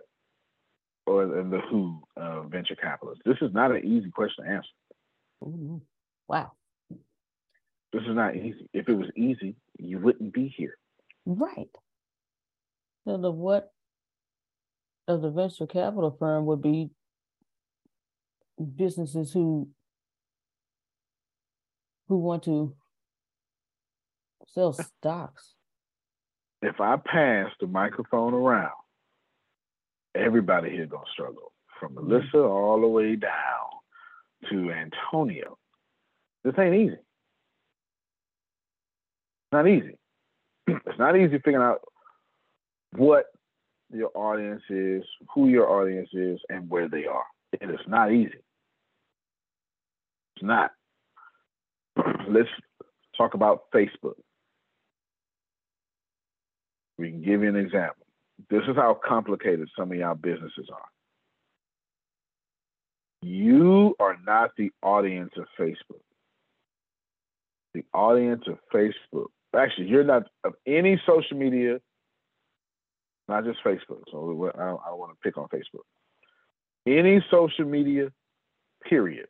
[1.05, 3.23] or the who of venture capitalists?
[3.25, 4.69] This is not an easy question to answer.
[5.43, 5.81] Ooh,
[6.27, 6.51] wow.
[6.89, 8.69] This is not easy.
[8.73, 10.77] If it was easy, you wouldn't be here.
[11.25, 11.69] Right.
[13.05, 13.71] So the what
[15.07, 16.89] of the venture capital firm would be
[18.75, 19.69] businesses who
[22.07, 22.75] who want to
[24.47, 25.54] sell stocks.
[26.65, 28.73] If I pass the microphone around,
[30.15, 33.29] everybody here gonna struggle, from Melissa all the way down
[34.49, 35.59] to Antonio.
[36.43, 36.97] This ain't easy.
[39.51, 39.95] Not easy.
[40.67, 41.81] It's not easy figuring out
[42.95, 43.25] what
[43.93, 45.03] your audience is,
[45.35, 47.25] who your audience is, and where they are.
[47.53, 48.41] It is not easy.
[50.35, 50.71] It's not.
[52.27, 52.49] Let's
[53.15, 54.15] talk about Facebook.
[56.97, 58.05] We can give you an example.
[58.49, 60.89] This is how complicated some of y'all businesses are.
[63.21, 66.01] You are not the audience of Facebook.
[67.73, 69.27] The audience of Facebook.
[69.55, 71.79] Actually, you're not of any social media,
[73.27, 74.03] not just Facebook.
[74.11, 75.85] So I don't, I don't want to pick on Facebook.
[76.85, 78.11] Any social media,
[78.87, 79.27] period,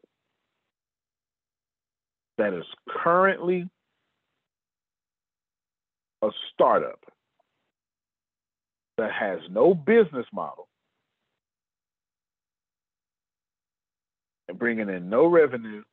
[2.38, 3.70] that is currently
[6.22, 7.00] a startup
[8.98, 10.68] that has no business model
[14.48, 15.84] and bringing in no revenue,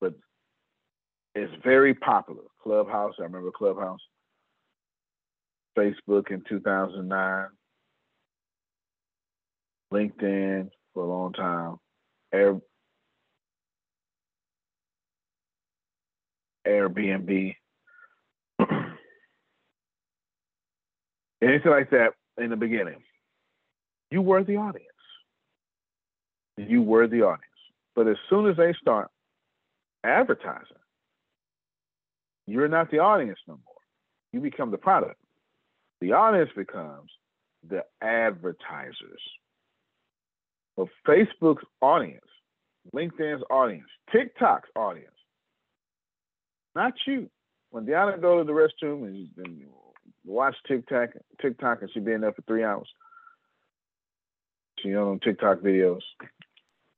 [0.00, 0.14] but
[1.34, 2.42] it's very popular.
[2.62, 4.00] Clubhouse, I remember Clubhouse.
[5.78, 7.46] Facebook in 2009.
[9.92, 11.76] LinkedIn for a long time.
[12.32, 12.60] Air,
[16.66, 17.56] Airbnb.
[21.42, 23.02] Anything like that in the beginning.
[24.10, 24.86] You were the audience.
[26.56, 27.42] You were the audience.
[27.96, 29.10] But as soon as they start
[30.04, 30.76] advertising,
[32.46, 33.74] you're not the audience no more.
[34.32, 35.16] You become the product.
[36.00, 37.10] The audience becomes
[37.68, 39.20] the advertisers.
[40.76, 42.24] But Facebook's audience,
[42.94, 45.08] LinkedIn's audience, TikTok's audience,
[46.74, 47.28] not you.
[47.70, 49.62] When Deanna go to the restroom and, and
[50.24, 51.10] watch TikTok,
[51.40, 52.88] TikTok, and she been there for three hours,
[54.80, 56.00] she on TikTok videos.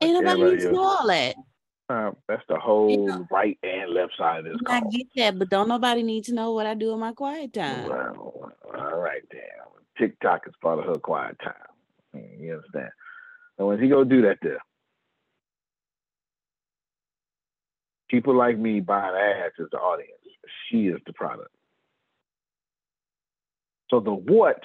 [0.01, 1.35] Ain't nobody needs to know all that.
[1.89, 2.17] time.
[2.29, 4.91] That's the whole right and left side of this I call.
[4.91, 7.89] get that, but don't nobody need to know what I do in my quiet time.
[7.89, 9.41] Well, all right, damn.
[9.99, 11.55] TikTok is part of her quiet time.
[12.17, 12.91] Mm, You understand?
[13.57, 14.59] So when he go do that there,
[18.09, 20.11] people like me buying ads as the audience.
[20.69, 21.51] She is the product.
[23.91, 24.61] So the what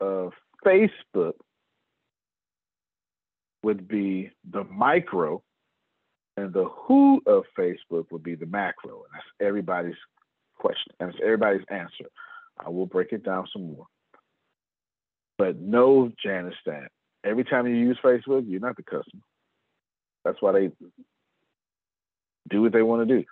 [0.00, 0.32] of
[0.64, 1.34] Facebook
[3.62, 5.42] would be the micro,
[6.36, 9.02] and the who of Facebook would be the macro.
[9.04, 9.96] And that's everybody's
[10.56, 10.92] question.
[11.00, 12.06] And it's everybody's answer.
[12.64, 13.86] I will break it down some more.
[15.36, 16.88] But know, Janice, that
[17.24, 19.22] every time you use Facebook, you're not the customer.
[20.24, 20.70] That's why they
[22.48, 23.24] do what they want to do.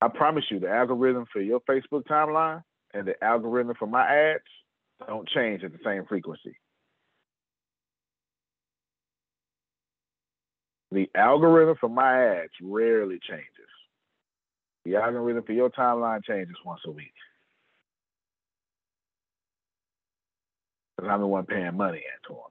[0.00, 2.62] I promise you, the algorithm for your Facebook timeline
[2.94, 4.44] and the algorithm for my ads
[5.06, 6.56] don't change at the same frequency.
[10.92, 13.48] The algorithm for my ads rarely changes.
[14.84, 17.12] The algorithm for your timeline changes once a week.
[20.96, 22.50] Because I'm the one paying money, into Antoine.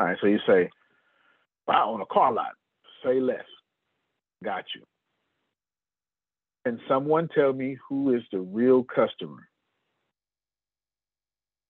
[0.00, 0.68] All right, so you say,
[1.68, 2.52] I own a car lot,
[3.04, 3.44] say less.
[4.42, 4.82] Got you.
[6.66, 9.48] Can someone tell me who is the real customer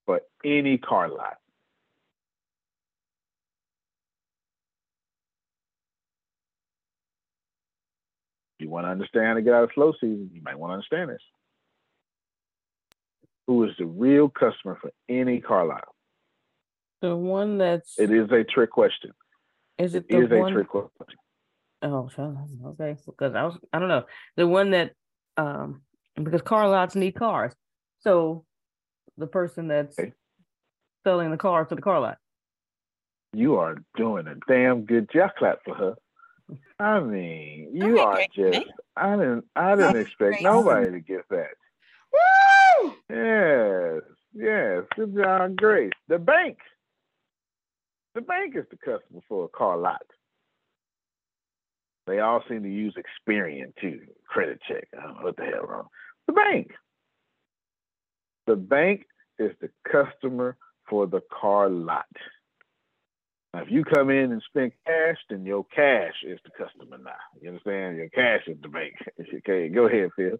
[0.07, 1.37] for any car lot?
[8.59, 10.71] If you want to understand how to get out of slow season, you might want
[10.71, 11.21] to understand this.
[13.49, 15.85] Who is the real customer for any car lot?
[17.03, 19.11] The one that's It is a trick question.
[19.77, 20.53] is it It the is one?
[20.53, 21.19] a trick question.
[21.83, 22.37] Oh, sure.
[22.67, 24.05] Okay, because I was I don't know
[24.37, 24.93] the one that
[25.37, 25.83] um
[26.17, 27.53] because car lots need cars,
[28.01, 28.45] so
[29.19, 29.99] the person that's
[31.05, 32.19] selling the cars to the car lot.
[33.33, 35.31] You are doing a damn good job.
[35.39, 35.95] Clap for her.
[36.79, 38.67] I mean, you are just.
[38.97, 39.45] I didn't.
[39.55, 41.51] I didn't expect nobody to get that.
[42.13, 42.95] Woo!
[43.11, 44.03] Yes,
[44.35, 44.85] yes.
[44.97, 45.93] Good job, Grace.
[46.09, 46.59] The bank.
[48.15, 50.03] The bank is the customer for a car lot.
[52.07, 54.01] They all seem to use Experian too.
[54.29, 54.89] Credit check.
[54.97, 55.89] I don't know what the hell wrong.
[56.27, 56.71] The bank.
[58.47, 59.07] The bank
[59.39, 60.57] is the customer
[60.89, 62.07] for the car lot.
[63.53, 67.13] Now, if you come in and spend cash, then your cash is the customer now.
[67.41, 67.97] You understand?
[67.97, 68.95] Your cash is the bank.
[69.39, 70.39] Okay, go ahead, Phil.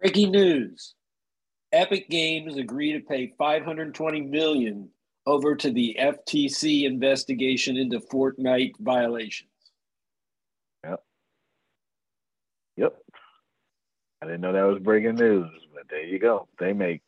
[0.00, 0.94] Breaking news.
[1.72, 4.88] Epic Games agree to pay 520 million
[5.26, 9.50] over to the FTC investigation into Fortnite violations.
[10.84, 11.04] Yep.
[12.80, 12.96] Yep.
[14.22, 16.48] I didn't know that was breaking news, but there you go.
[16.58, 17.02] They make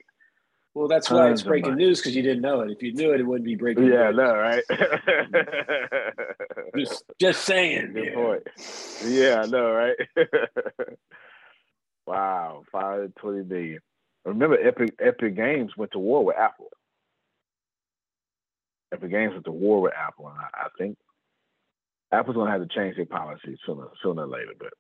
[0.74, 2.70] Well, that's why it's breaking news because you didn't know it.
[2.70, 4.16] If you knew it, it wouldn't be breaking Yeah, I news.
[4.16, 4.62] know, right?
[6.76, 7.92] Just, just saying.
[7.92, 8.14] Good yeah.
[8.14, 8.42] point.
[9.06, 9.96] Yeah, I know, right?
[12.06, 13.80] wow, five twenty million.
[14.24, 16.68] Remember, Epic Epic Games went to war with Apple.
[18.92, 20.96] Epic Games went to war with Apple, and I, I think
[22.10, 24.52] Apple's gonna have to change their policies sooner sooner or later.
[24.58, 24.72] But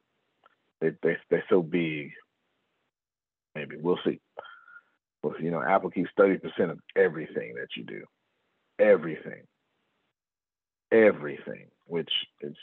[0.82, 2.10] they they they're so big.
[3.54, 4.20] Maybe we'll see.
[5.22, 8.02] Well, you know, Apple keeps thirty percent of everything that you do,
[8.78, 9.44] everything,
[10.90, 12.56] everything, which is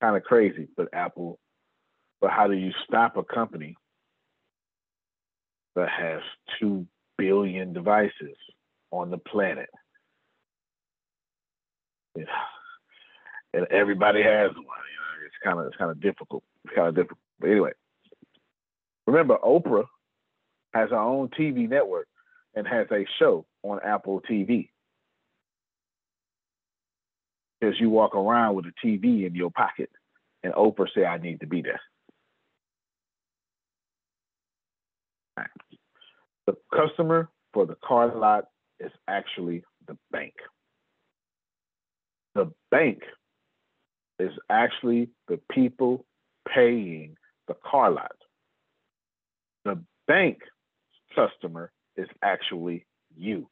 [0.00, 0.68] kind of crazy.
[0.76, 1.38] But Apple,
[2.20, 3.76] but how do you stop a company
[5.76, 6.20] that has
[6.60, 6.86] two
[7.16, 8.36] billion devices
[8.90, 9.70] on the planet?
[12.16, 12.24] Yeah.
[13.54, 14.64] And everybody has one.
[14.64, 15.01] You
[15.44, 16.42] kind of it's kind of difficult.
[16.64, 17.18] It's kind of difficult.
[17.40, 17.72] But anyway,
[19.06, 19.84] remember Oprah
[20.74, 22.08] has her own TV network
[22.54, 24.70] and has a show on Apple TV.
[27.60, 29.90] Because you walk around with a TV in your pocket,
[30.42, 31.80] and Oprah say, "I need to be there."
[36.46, 38.48] The customer for the car lot
[38.80, 40.34] is actually the bank.
[42.34, 43.02] The bank
[44.18, 46.04] is actually the people
[46.52, 47.16] paying
[47.48, 48.12] the car lot.
[49.64, 50.38] The bank
[51.14, 52.86] customer is actually
[53.16, 53.48] you.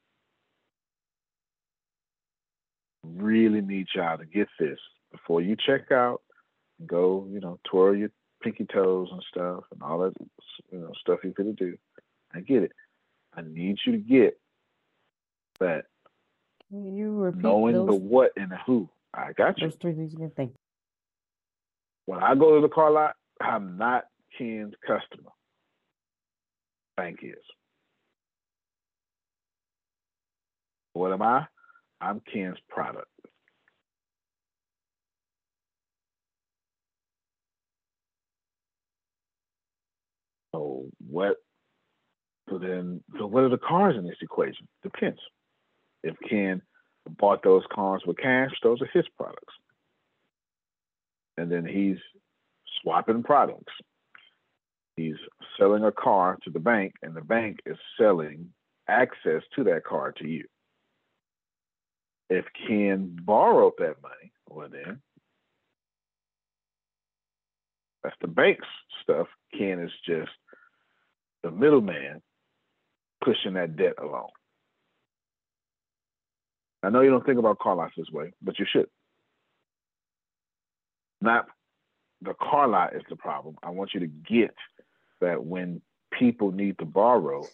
[3.05, 4.79] Really need y'all to get this
[5.11, 6.23] before you check out.
[6.87, 8.11] Go, you know, twirl your
[8.43, 10.13] pinky toes and stuff and all that,
[10.71, 11.77] you know, stuff you're gonna do.
[12.35, 12.73] I get it.
[13.35, 14.39] I need you to get
[15.61, 15.87] that
[16.71, 18.89] Can you repeat knowing those, the what and the who.
[19.15, 19.69] I got you.
[19.69, 20.33] those three things again?
[20.37, 20.53] Thank
[22.07, 24.05] When I go to the car lot, I'm not
[24.37, 25.31] Ken's customer.
[26.97, 27.35] Bank is.
[30.93, 31.47] What am I?
[32.01, 33.07] I'm Ken's product.
[40.53, 41.37] So what?
[42.49, 44.67] So then, so what are the cars in this equation?
[44.83, 45.21] Depends.
[46.03, 46.63] If Ken
[47.19, 49.55] bought those cars with cash, those are his products.
[51.37, 51.99] And then he's
[52.81, 53.73] swapping products.
[54.97, 55.17] He's
[55.59, 58.51] selling a car to the bank, and the bank is selling
[58.89, 60.45] access to that car to you.
[62.29, 65.01] If Ken borrowed that money, well then
[68.03, 68.67] that's the bank's
[69.03, 69.27] stuff.
[69.57, 70.31] Ken is just
[71.43, 72.23] the middleman
[73.25, 74.29] pushing that debt along.
[76.83, 78.87] I know you don't think about car lots this way, but you should.
[81.21, 81.47] Not
[82.23, 83.57] the car lot is the problem.
[83.63, 84.55] I want you to get
[85.21, 85.83] that when
[86.13, 87.45] people need to borrow,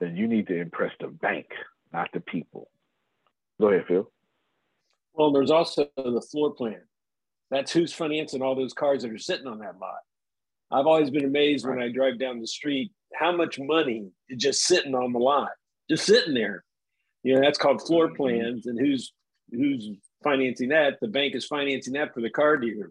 [0.00, 1.46] then you need to impress the bank,
[1.92, 2.70] not the people.
[3.60, 4.10] Go ahead, Phil.
[5.14, 6.80] Well, there's also the floor plan.
[7.50, 10.00] That's who's financing all those cars that are sitting on that lot.
[10.70, 11.76] I've always been amazed right.
[11.76, 15.50] when I drive down the street how much money is just sitting on the lot,
[15.90, 16.64] just sitting there.
[17.22, 19.12] You know, that's called floor plans, and who's
[19.50, 19.90] who's
[20.24, 20.98] financing that?
[21.00, 22.90] The bank is financing that for the car dealer.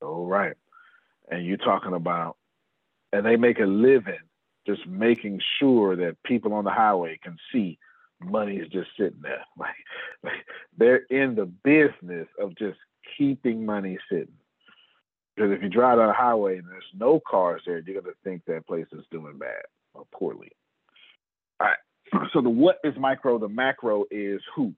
[0.00, 0.56] All right,
[1.30, 2.36] and you're talking about,
[3.12, 4.18] and they make a living
[4.66, 7.78] just making sure that people on the highway can see
[8.20, 9.44] money is just sitting there.
[9.58, 9.74] Like,
[10.22, 10.46] like
[10.76, 12.78] they're in the business of just
[13.16, 14.28] keeping money sitting.
[15.34, 18.44] Because if you drive down a highway and there's no cars there, you're gonna think
[18.46, 19.62] that place is doing bad
[19.94, 20.52] or poorly.
[21.62, 21.76] Right.
[22.32, 24.74] So the what is micro, the macro is who.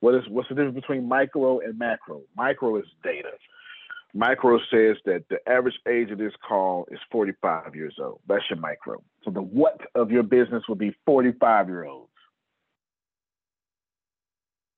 [0.00, 2.22] What is what's the difference between micro and macro?
[2.36, 3.30] Micro is data.
[4.14, 8.20] Micro says that the average age of this call is 45 years old.
[8.28, 9.02] That's your micro.
[9.24, 12.10] So the what of your business would be 45 year olds.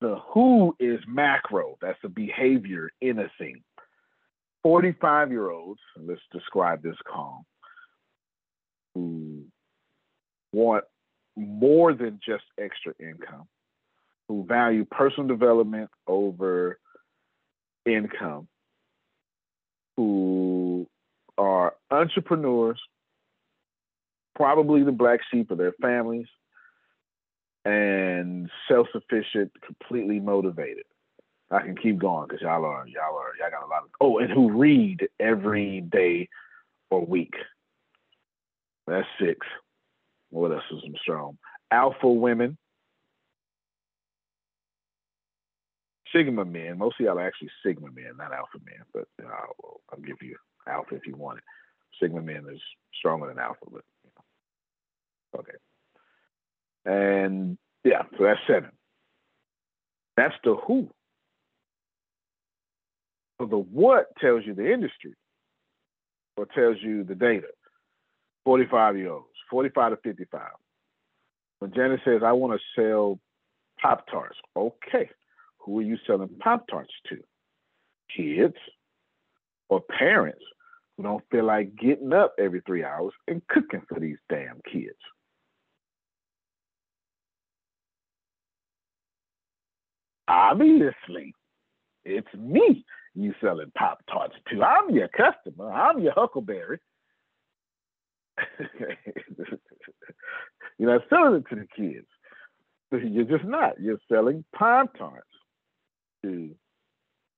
[0.00, 1.76] The who is macro.
[1.82, 3.62] That's the behavior in a thing.
[4.62, 7.44] 45 year olds, let's describe this call,
[8.94, 9.44] who
[10.52, 10.84] want
[11.40, 13.48] more than just extra income,
[14.28, 16.78] who value personal development over
[17.86, 18.48] income,
[19.96, 20.86] who
[21.38, 22.80] are entrepreneurs,
[24.34, 26.26] probably the black sheep of their families,
[27.64, 30.84] and self-sufficient, completely motivated.
[31.50, 34.18] I can keep going because y'all are y'all are y'all got a lot of oh,
[34.18, 36.28] and who read every day
[36.90, 37.34] or week.
[38.86, 39.46] That's six.
[40.30, 41.38] What else is strong?
[41.70, 42.56] Alpha women.
[46.12, 46.78] Sigma men.
[46.78, 50.36] Most of y'all are actually Sigma men, not alpha men, but I'll, I'll, give you
[50.66, 51.44] alpha if you want it.
[52.00, 52.60] Sigma men is
[52.98, 53.84] stronger than alpha, but.
[55.38, 55.52] Okay.
[56.84, 58.70] And yeah, so that's seven.
[60.16, 60.90] That's the who.
[63.40, 65.14] So the what tells you the industry
[66.36, 67.46] or tells you the data.
[68.44, 70.40] 45 year olds, 45 to 55.
[71.58, 73.18] When Janet says, I want to sell
[73.80, 75.10] Pop Tarts, okay,
[75.58, 77.18] who are you selling Pop Tarts to?
[78.16, 78.56] Kids
[79.68, 80.42] or parents
[80.96, 84.98] who don't feel like getting up every three hours and cooking for these damn kids.
[90.28, 91.34] Obviously,
[92.04, 92.84] it's me
[93.14, 94.62] you selling Pop Tarts to.
[94.62, 95.70] I'm your customer.
[95.70, 96.78] I'm your Huckleberry.
[100.78, 102.06] You're not selling it to the kids.
[102.92, 103.80] You're just not.
[103.80, 105.26] You're selling Pop Tarts
[106.22, 106.54] to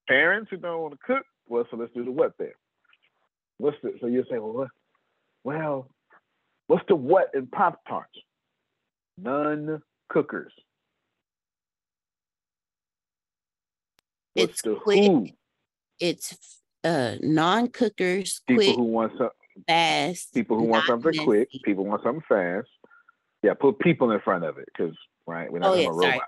[0.08, 1.24] parents who don't want to cook.
[1.48, 2.54] Well, so let's do the what there.
[3.58, 4.68] What's the so you say, well, what,
[5.44, 5.90] well,
[6.68, 8.18] what's the what in Pop Tarts?
[9.18, 10.52] None cookers.
[14.34, 15.04] What's it's quick.
[15.04, 15.28] Who?
[16.00, 20.34] It's uh non-cookers, people quick, who want something fast.
[20.34, 21.24] People who want something messy.
[21.24, 21.48] quick.
[21.64, 22.68] People want something fast.
[23.42, 24.94] Yeah, put people in front of it because
[25.26, 26.06] right, we're not oh, yeah, robots.
[26.06, 26.20] Sorry.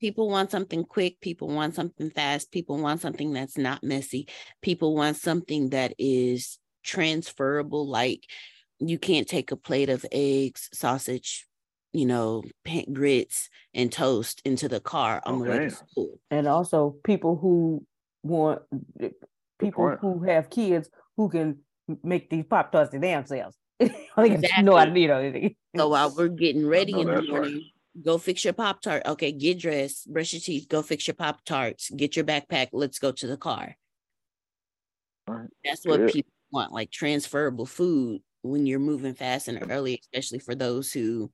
[0.00, 1.20] People want something quick.
[1.20, 2.52] People want something fast.
[2.52, 4.28] People want something that's not messy.
[4.62, 7.86] People want something that is transferable.
[7.86, 8.24] Like
[8.78, 11.46] you can't take a plate of eggs, sausage,
[11.92, 12.42] you know,
[12.92, 15.44] grits and toast into the car on okay.
[15.44, 16.20] the way to school.
[16.30, 17.84] And also people who
[18.22, 18.62] want
[19.58, 21.58] people who have kids who can
[22.02, 23.56] make these pop tarts to themselves.
[23.80, 24.64] I think exactly.
[24.64, 25.50] no idea.
[25.76, 28.04] so while we're getting ready in the morning, right.
[28.04, 29.02] go fix your pop tart.
[29.06, 32.68] Okay, get dressed, brush your teeth, go fix your pop tarts, get your backpack.
[32.72, 33.76] Let's go to the car.
[35.26, 35.48] Right.
[35.64, 36.12] That's what Good.
[36.12, 41.30] people want, like transferable food when you're moving fast and early, especially for those who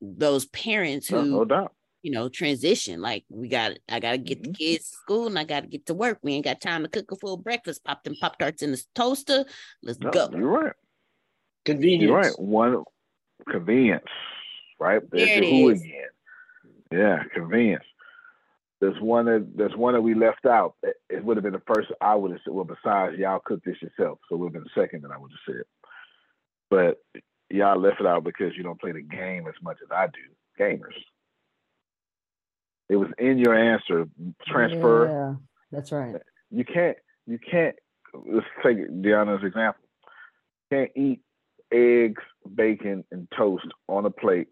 [0.00, 1.72] those parents who no, no doubt
[2.04, 3.00] you know, transition.
[3.00, 4.52] Like we got, I got to get mm-hmm.
[4.52, 6.18] the kids to school and I got to get to work.
[6.22, 7.82] We ain't got time to cook a full breakfast.
[7.82, 9.46] Pop them pop tarts in the toaster.
[9.82, 10.28] Let's no, go.
[10.30, 10.72] You're right.
[11.64, 12.02] Convenience.
[12.02, 12.38] You're right.
[12.38, 12.84] One
[13.50, 14.04] convenience.
[14.78, 16.04] Right there's there who again.
[16.92, 17.84] Yeah, convenience.
[18.80, 20.74] There's one that there's one that we left out.
[20.82, 22.52] It, it would have been the first I would have said.
[22.52, 25.16] Well, besides y'all cook this yourself, so it would have been the second that I
[25.16, 25.64] would have said.
[26.68, 30.08] But y'all left it out because you don't play the game as much as I
[30.08, 30.62] do.
[30.62, 30.92] Gamers.
[32.88, 34.06] It was in your answer.
[34.46, 35.08] Transfer.
[35.08, 35.34] Yeah,
[35.72, 36.16] that's right.
[36.50, 36.96] You can't.
[37.26, 37.76] You can't.
[38.14, 39.82] Let's take Deanna's example.
[40.70, 41.20] You can't eat
[41.72, 42.22] eggs,
[42.54, 44.48] bacon, and toast on a plate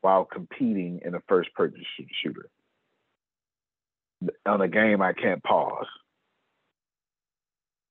[0.00, 1.82] while competing in a first-person
[2.22, 2.48] shooter.
[4.46, 5.86] On a game, I can't pause.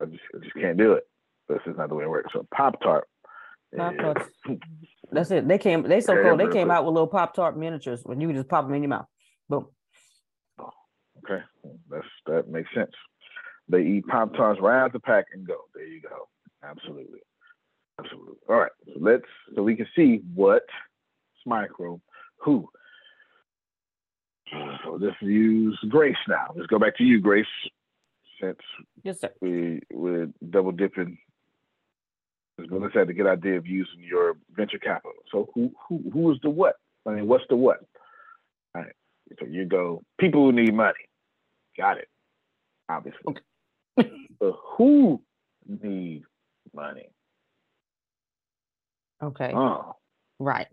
[0.02, 1.04] I just, I just can't do it.
[1.50, 2.32] This is not the way it works.
[2.34, 3.08] So Pop Tart.
[3.76, 4.30] Pop Tarts.
[5.12, 5.48] That's it.
[5.48, 5.84] They came.
[5.84, 6.38] They so cool.
[6.38, 8.90] They came out with little Pop Tart miniatures when you just pop them in your
[8.90, 9.06] mouth.
[9.54, 9.68] Boom.
[11.24, 11.44] Okay,
[11.90, 12.92] that's that makes sense.
[13.70, 15.58] They eat Pop Tarts right out the pack and go.
[15.74, 16.28] There you go.
[16.64, 17.20] Absolutely,
[18.00, 18.36] absolutely.
[18.50, 19.24] All right, so let's
[19.56, 20.64] so we can see what
[21.46, 22.02] micro
[22.38, 22.68] who.
[24.54, 26.54] Uh, so let's use Grace now.
[26.56, 27.46] Let's go back to you, Grace.
[28.42, 28.60] Since
[29.04, 29.32] yes, sir.
[29.42, 31.18] we we're double dipping.
[32.58, 35.14] Let's have to get idea of using your venture capital.
[35.32, 36.76] So who who who is the what?
[37.06, 37.80] I mean, what's the what?
[39.40, 40.94] So you go people who need money.
[41.78, 42.08] Got it.
[42.90, 43.22] Obviously.
[43.28, 43.42] Okay.
[44.40, 45.22] but who
[45.68, 46.26] needs
[46.74, 47.10] money?
[49.22, 49.54] Okay.
[49.56, 49.96] Oh.
[50.40, 50.68] Right.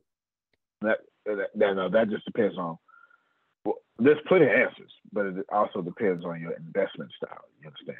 [0.82, 2.76] That, that, that no, that just depends on.
[3.64, 7.44] Well, there's plenty of answers, but it also depends on your investment style.
[7.60, 7.98] You understand?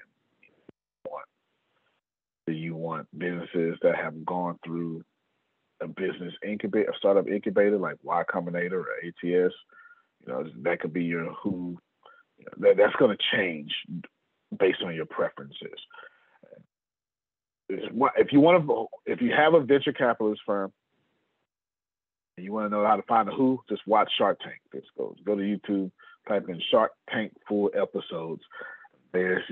[2.46, 5.04] Do you want businesses that have gone through
[5.80, 9.54] a business incubator, a startup incubator like Y Combinator or ATS?
[10.26, 11.78] You know, that could be your who
[12.58, 13.72] that, that's going to change
[14.58, 15.78] based on your preferences.
[17.68, 20.72] If you want to, if you have a venture capitalist firm,
[22.36, 24.56] and you want to know how to find a who, just watch Shark Tank.
[24.74, 25.90] Just go go to YouTube,
[26.28, 28.42] type in Shark Tank full episodes.
[29.12, 29.42] There's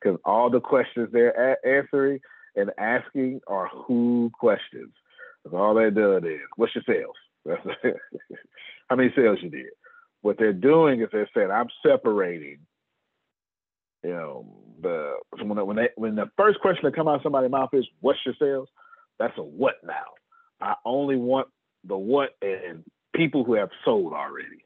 [0.00, 2.20] because all the questions they're answering
[2.54, 4.92] and asking are who questions.
[5.44, 7.16] That's all they're doing is, what's your sales?
[8.88, 9.66] how many sales you did?
[10.24, 12.60] What they're doing is they're saying, I'm separating,
[14.02, 14.46] you know,
[14.80, 17.86] the when when they when the first question that come out of somebody's mouth is,
[18.00, 18.70] "What's your sales?"
[19.18, 20.14] That's a what now.
[20.62, 21.48] I only want
[21.86, 22.84] the what and
[23.14, 24.64] people who have sold already,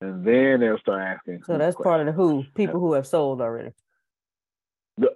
[0.00, 1.42] and then they'll start asking.
[1.42, 3.72] So that's part of the who people who have sold already.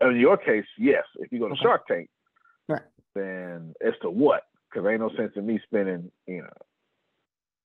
[0.03, 1.05] In your case, yes.
[1.17, 1.63] If you go to okay.
[1.63, 2.11] Shark Tank,
[2.69, 2.83] right,
[3.15, 6.53] then it's the what because ain't no sense in me spending you know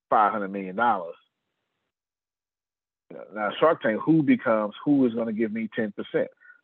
[0.09, 1.15] five hundred million dollars
[3.33, 5.91] now, Shark Tank, who becomes who is going to give me 10%?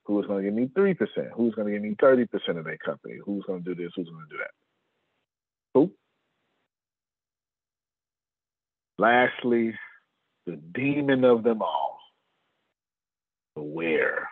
[0.05, 0.97] Who is going to give me 3%?
[1.35, 3.15] Who's going to give me 30% of their company?
[3.23, 3.91] Who's going to do this?
[3.95, 4.51] Who's going to do that?
[5.73, 5.91] Who?
[8.97, 9.75] Lastly,
[10.45, 11.99] the demon of them all,
[13.55, 14.27] where.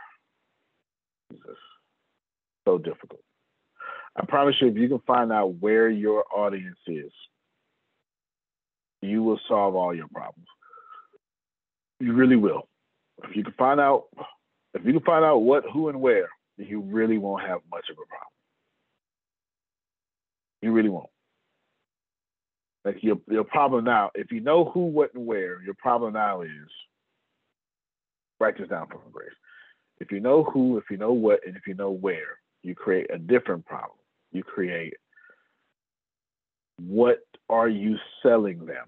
[1.31, 1.57] Jesus.
[2.67, 3.21] So difficult.
[4.15, 7.11] I promise you, if you can find out where your audience is,
[9.01, 10.47] you will solve all your problems.
[11.99, 12.67] You really will.
[13.23, 14.05] If you can find out,
[14.73, 17.97] if you can find out what, who, and where, you really won't have much of
[17.97, 18.27] a problem.
[20.61, 21.09] You really won't.
[22.85, 26.41] Like your your problem now, if you know who, what, and where, your problem now
[26.41, 26.49] is
[28.39, 29.29] write this down for Grace.
[29.99, 33.07] If you know who, if you know what, and if you know where, you create
[33.13, 33.97] a different problem.
[34.31, 34.93] You create
[36.77, 37.19] what
[37.49, 38.87] are you selling them?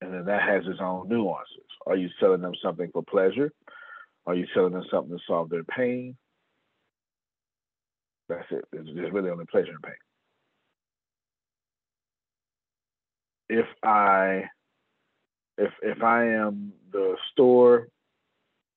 [0.00, 1.66] And then that has its own nuances.
[1.86, 3.52] Are you selling them something for pleasure?
[4.26, 6.16] Are you selling them something to solve their pain?
[8.28, 8.64] That's it.
[8.72, 9.94] It's, really only pleasure and pain.
[13.48, 14.44] If I
[15.56, 17.88] if if I am the store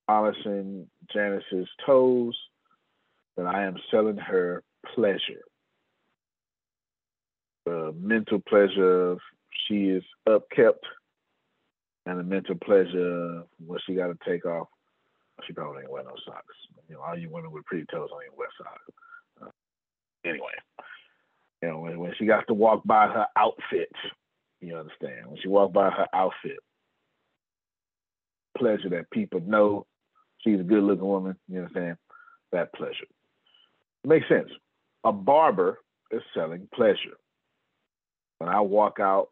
[0.08, 2.38] polishing Janice's toes,
[3.36, 4.64] then I am selling her
[4.96, 5.44] pleasure.
[7.66, 9.20] The mental pleasure of
[9.68, 10.86] she is upkept
[12.06, 14.68] and the mental pleasure when she got to take off.
[15.48, 16.56] She probably ain't wear no socks.
[16.88, 18.94] You know, all you women with pretty toes on your wear socks.
[19.42, 20.54] Uh, anyway,
[21.62, 23.92] you know, when, when she got to walk by her outfit,
[24.62, 26.60] you understand, when she walked by her outfit,
[28.58, 29.86] pleasure that people know
[30.40, 31.98] she's a good looking woman, you understand,
[32.52, 33.08] that pleasure.
[34.04, 34.50] Makes sense.
[35.04, 35.80] A barber
[36.12, 37.18] is selling pleasure.
[38.40, 39.30] when I walk out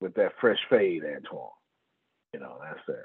[0.00, 1.50] with that fresh fade, Antoine,
[2.32, 2.96] you know, that's it.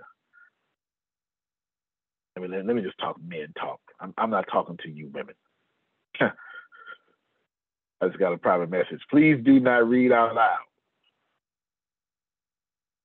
[2.38, 3.80] I mean, let, me just talk men talk.
[4.00, 5.36] I'm, I'm not talking to you women.
[6.20, 9.00] I just got a private message.
[9.10, 10.60] Please do not read out loud.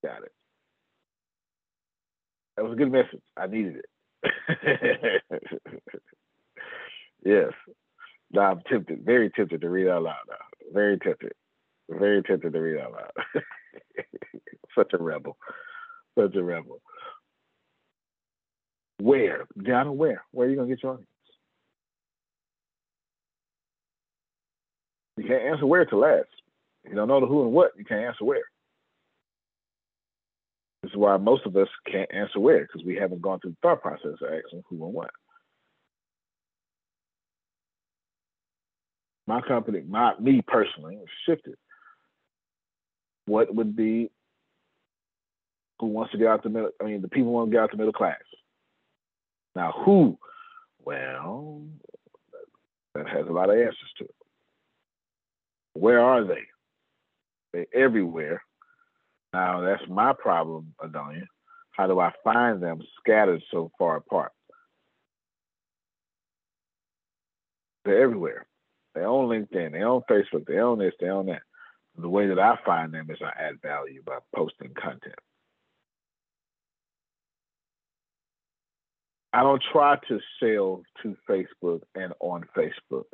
[0.04, 0.32] Got it.
[2.56, 3.22] That was a good message.
[3.36, 3.84] I needed it.
[7.24, 7.52] yes.
[8.32, 10.36] Now I'm tempted, very tempted to read out loud now.
[10.72, 11.32] Very tempted.
[11.88, 13.12] Very tempted to read out loud.
[14.76, 15.36] Such a rebel.
[16.20, 16.80] Such a rebel.
[19.00, 19.46] Where?
[19.62, 20.22] Down where?
[20.32, 21.08] Where are you gonna get your audience?
[25.16, 26.28] You can't answer where to last.
[26.88, 28.42] You don't know the who and what, you can't answer where.
[30.82, 33.56] This is why most of us can't answer where, because we haven't gone through the
[33.62, 35.10] thought process of asking who and what.
[39.26, 41.54] My company, my me personally, shifted.
[43.26, 44.10] What would be
[45.80, 46.70] who wants to get out the middle?
[46.80, 48.20] I mean, the people want to get out the middle class.
[49.56, 50.18] Now, who?
[50.84, 51.62] Well,
[52.94, 54.14] that has a lot of answers to it.
[55.74, 56.42] Where are they?
[57.52, 58.42] They're everywhere.
[59.32, 61.26] Now, that's my problem, Adonia.
[61.72, 64.32] How do I find them scattered so far apart?
[67.84, 68.46] They're everywhere.
[68.94, 71.42] They're on LinkedIn, they're on Facebook, they're on this, they're on that.
[71.96, 75.14] The way that I find them is I add value by posting content.
[79.32, 83.04] I don't try to sell to Facebook and on Facebook.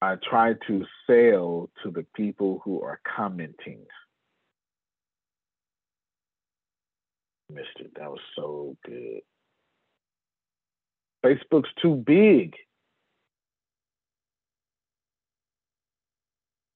[0.00, 3.84] I try to sell to the people who are commenting.
[7.52, 7.92] Missed it.
[7.96, 9.20] That was so good.
[11.24, 12.54] Facebook's too big.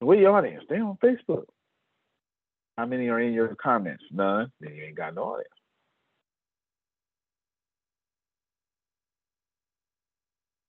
[0.00, 0.64] Where your audience?
[0.68, 1.44] They on Facebook.
[2.76, 4.02] How many are in your comments?
[4.10, 4.50] None.
[4.60, 5.48] Then you ain't got no audience.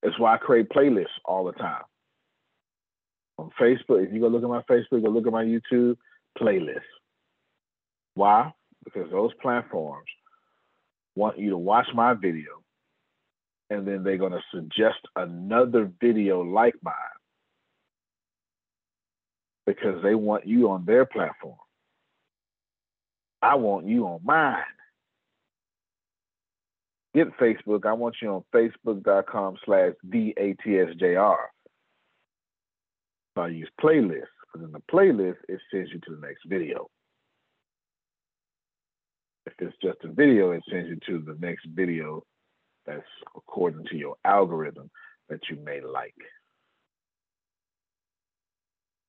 [0.04, 1.84] That's why I create playlists all the time.
[3.38, 5.96] On Facebook, if you go look at my Facebook, go look at my YouTube
[6.40, 6.82] playlist.
[8.16, 8.52] Why?
[8.84, 10.08] Because those platforms
[11.16, 12.64] want you to watch my video
[13.70, 16.94] and then they're going to suggest another video like mine
[19.66, 21.58] because they want you on their platform.
[23.42, 24.64] I want you on mine
[27.14, 31.36] get Facebook, I want you on facebook.com slash DATSJR.
[33.36, 36.88] I use playlist because in the playlist, it sends you to the next video.
[39.46, 42.24] If it's just a video, it sends you to the next video
[42.86, 43.02] that's
[43.36, 44.90] according to your algorithm
[45.30, 46.16] that you may like.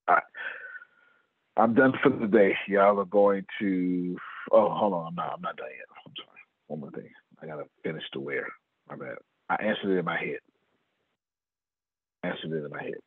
[0.08, 0.24] All right.
[1.56, 2.56] I'm done for the day.
[2.66, 4.16] Y'all are going to.
[4.50, 5.14] Oh, hold on.
[5.14, 5.34] Not.
[5.34, 5.86] I'm not done yet.
[6.06, 6.40] I'm sorry.
[6.66, 7.10] One more thing.
[7.42, 8.46] I gotta finish the where.
[8.88, 9.16] My bad.
[9.48, 10.38] I answered it in my head.
[12.22, 13.00] answered it in my head.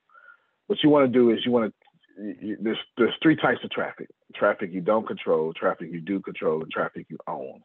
[0.68, 2.56] What you want to do is you want to.
[2.62, 6.72] There's there's three types of traffic: traffic you don't control, traffic you do control, and
[6.72, 7.62] traffic you own.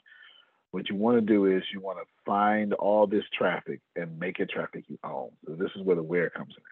[0.70, 4.38] What you want to do is you want to find all this traffic and make
[4.40, 5.30] it traffic you own.
[5.46, 6.62] So this is where the where comes in.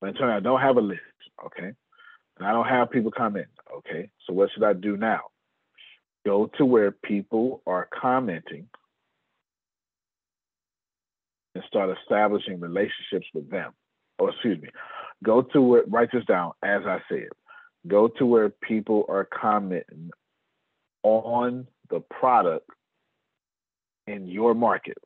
[0.00, 1.00] But until I don't have a list,
[1.44, 1.72] okay,
[2.38, 3.46] and I don't have people come in,
[3.78, 4.10] okay.
[4.26, 5.20] So what should I do now?
[6.24, 8.68] Go to where people are commenting
[11.54, 13.72] and start establishing relationships with them.
[14.18, 14.68] Or oh, excuse me,
[15.24, 17.28] go to where, write this down as I said.
[17.86, 20.10] Go to where people are commenting
[21.02, 22.68] on the product
[24.06, 24.98] in your market.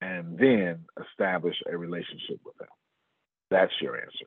[0.00, 2.68] And then establish a relationship with them.
[3.50, 4.26] That's your answer.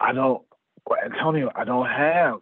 [0.00, 0.42] I don't,
[1.04, 2.40] Antonio, I don't have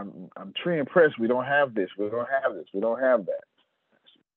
[0.00, 1.18] I'm, I'm tree impressed.
[1.18, 1.90] We don't have this.
[1.98, 2.66] We don't have this.
[2.72, 3.44] We don't have that.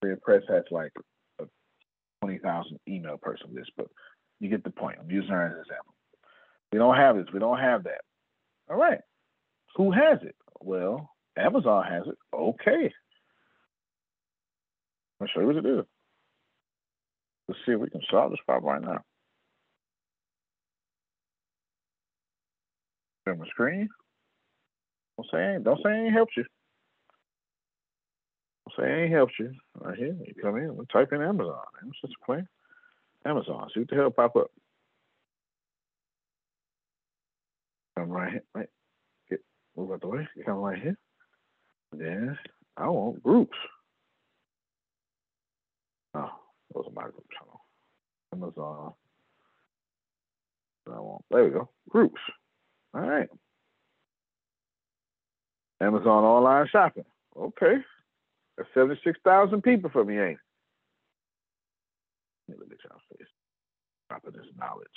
[0.02, 0.91] Tree impressed has like
[1.40, 1.45] a
[2.22, 3.88] twenty thousand email person list, but
[4.40, 4.98] you get the point.
[4.99, 5.94] I'm using her as an example.
[6.72, 7.27] We don't have this.
[7.34, 8.02] We don't have that.
[8.69, 8.99] All right.
[9.77, 10.35] Who has it?
[10.60, 12.18] Well, Amazon has it.
[12.34, 12.91] Okay.
[15.22, 15.85] I'll show you what it is.
[17.48, 19.02] Let's see if we can solve this problem right now.
[23.26, 23.90] Share my screen.
[25.18, 26.45] Don't say ain't, don't say I ain't helped you.
[28.68, 29.53] Don't say I ain't helped you.
[29.80, 31.60] Right here, you come in, we type in Amazon.
[31.88, 32.48] It's just a plan.
[33.26, 33.69] Amazon.
[33.73, 34.52] See what the hell pop up.
[37.98, 38.44] Come right here.
[38.53, 38.69] Right.
[39.30, 39.40] Get
[39.77, 40.27] move out the way.
[40.45, 40.98] Come right here.
[41.91, 42.38] Then
[42.76, 43.57] I want groups.
[46.15, 46.31] Oh,
[46.73, 47.35] those are my groups.
[47.40, 48.41] Hold on.
[48.41, 48.94] Amazon.
[51.31, 51.69] There we go.
[51.90, 52.19] Groups.
[52.94, 53.30] All right.
[55.84, 57.05] Amazon online shopping.
[57.38, 57.76] Okay.
[58.57, 60.39] That's 76,000 people for me, ain't
[62.47, 63.27] Let me look at y'all face.
[64.10, 64.88] Dropping this knowledge.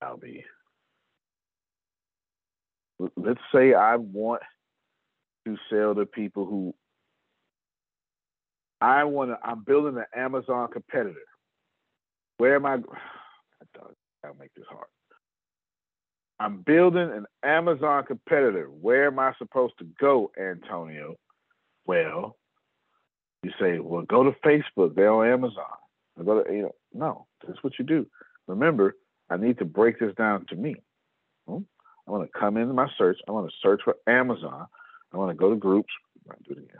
[0.00, 0.44] I'll be.
[3.16, 4.42] Let's say I want
[5.46, 6.74] to sell to people who
[8.80, 9.38] I want to.
[9.42, 11.16] I'm building an Amazon competitor.
[12.38, 12.74] Where am I?
[14.24, 14.86] I'll make this hard.
[16.40, 18.66] I'm building an Amazon competitor.
[18.66, 21.16] Where am I supposed to go, Antonio?
[21.86, 22.36] Well,
[23.42, 24.94] you say, well, go to Facebook.
[24.94, 25.64] They're on Amazon.
[26.18, 28.06] I Go to, you know, no, that's what you do.
[28.46, 28.96] Remember,
[29.30, 30.76] I need to break this down to me.
[31.48, 33.18] I want to come into my search.
[33.28, 34.66] I want to search for Amazon.
[35.12, 35.92] I want to go to groups.
[36.26, 36.76] do it again.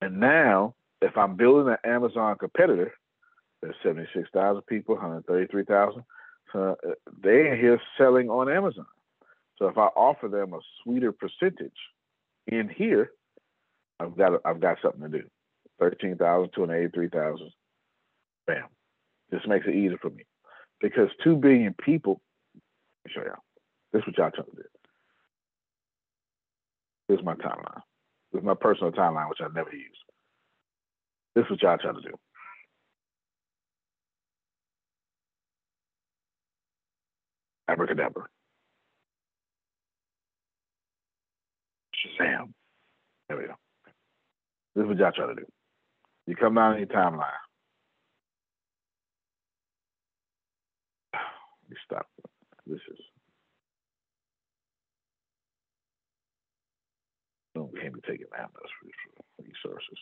[0.00, 2.92] And now, if I'm building an Amazon competitor,
[3.62, 6.02] there's 76,000 people, 133,000.
[6.52, 6.90] So uh,
[7.22, 8.86] they are here selling on Amazon.
[9.58, 11.72] So if I offer them a sweeter percentage
[12.46, 13.10] in here,
[13.98, 15.24] I've got I've got something to do.
[15.78, 17.50] Thirteen thousand, two hundred eighty-three thousand.
[18.46, 18.64] Bam.
[19.30, 20.24] This makes it easier for me
[20.80, 22.20] because two billion people.
[22.54, 23.42] Let me show y'all.
[23.92, 24.68] This is what y'all trying to do.
[27.08, 27.80] This is my timeline.
[28.32, 29.98] This is my personal timeline, which I never use.
[31.34, 32.14] This is what y'all trying to do.
[37.68, 38.26] Abracadabra.
[41.94, 42.52] Shazam.
[43.28, 43.54] There we go.
[44.74, 45.46] This is what y'all try to do.
[46.26, 47.22] You come down in your timeline.
[51.68, 52.06] Me stop.
[52.66, 52.98] This is.
[57.54, 59.98] Don't can't be taking that for resources.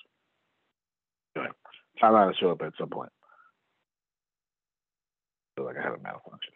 [1.37, 1.53] Anyway,
[2.03, 3.11] timeline will show up at some point.
[5.57, 6.53] Feel like I had a malfunction.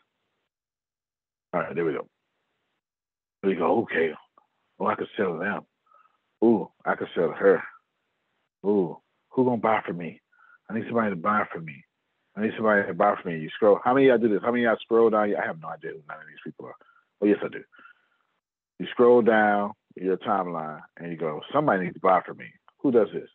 [1.52, 2.06] All right, there we go.
[3.42, 3.82] We go.
[3.82, 4.10] Okay.
[4.78, 5.62] Oh, I could sell them.
[6.44, 7.62] Ooh, I could sell her.
[8.64, 8.98] Ooh,
[9.30, 10.20] who gonna buy for me?
[10.68, 11.84] I need somebody to buy for me.
[12.36, 13.38] I need somebody to buy for me.
[13.38, 13.80] You scroll.
[13.84, 14.40] How many y'all do this?
[14.42, 15.34] How many y'all scroll down?
[15.34, 16.74] I have no idea who none of these people are.
[17.20, 17.62] Oh yes, I do.
[18.78, 22.46] You scroll down your timeline and you go, somebody needs to buy for me.
[22.80, 23.28] Who does this?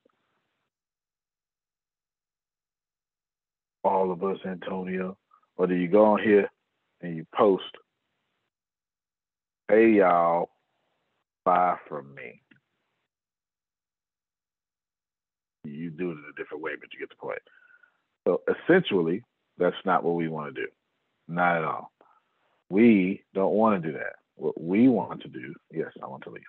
[3.84, 5.18] All of us, Antonio.
[5.58, 6.50] Or do you go on here
[7.02, 7.64] and you post,
[9.70, 10.50] hey y'all,
[11.46, 12.44] buy from me?
[15.66, 17.40] you do it in a different way, but you get the point.
[18.28, 19.24] So essentially,
[19.58, 20.68] that's not what we want to do.
[21.28, 21.92] Not at all.
[22.70, 24.16] We don't want to do that.
[24.36, 26.44] What we want to do, yes, I want to leave.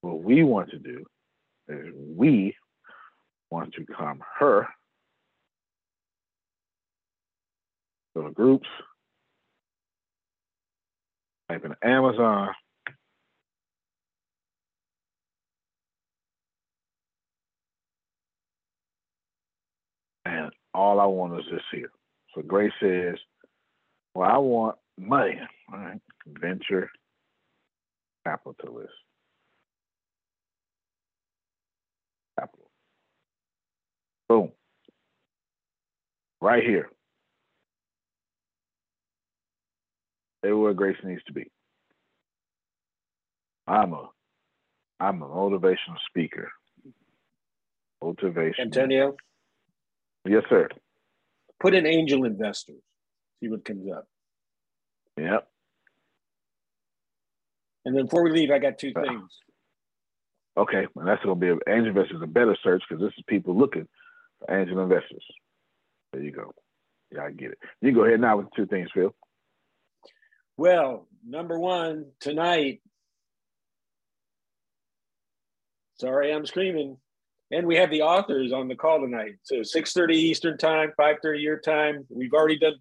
[0.00, 1.04] What we want to do
[1.68, 2.56] is we
[3.50, 4.66] want to come her
[8.16, 8.68] to groups,
[11.52, 12.48] type in Amazon,
[20.24, 21.90] And all I want is this here.
[22.34, 23.16] So Grace says,
[24.14, 25.38] Well, I want money.
[25.72, 26.00] All right.
[26.26, 26.90] Venture
[28.24, 28.92] capitalist.
[32.38, 32.70] Capital.
[34.28, 34.52] Boom.
[36.40, 36.88] Right here.
[40.44, 41.50] Everywhere Grace needs to be.
[43.66, 44.08] I'm a
[45.00, 46.50] I'm a motivational speaker.
[48.02, 48.64] Motivation.
[48.64, 49.16] Antonio.
[50.24, 50.68] Yes, sir.
[51.60, 52.80] Put in angel investors.
[53.40, 54.06] See what comes up.
[55.16, 55.48] Yep.
[57.84, 59.30] And then before we leave, I got two uh, things.
[60.56, 63.24] Okay, and that's going to be an angel investors a better search because this is
[63.26, 63.88] people looking
[64.38, 65.24] for angel investors.
[66.12, 66.52] There you go.
[67.10, 67.58] Yeah, I get it.
[67.80, 69.14] You can go ahead now with two things, Phil.
[70.56, 72.80] Well, number one, tonight.
[76.00, 76.98] Sorry, I'm screaming.
[77.50, 79.34] And we have the authors on the call tonight.
[79.42, 82.06] So 6.30 Eastern time, 5.30 your time.
[82.08, 82.74] We've already done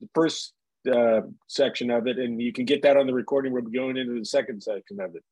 [0.00, 0.52] the first
[0.92, 3.52] uh, section of it, and you can get that on the recording.
[3.52, 5.22] We'll be going into the second section of it.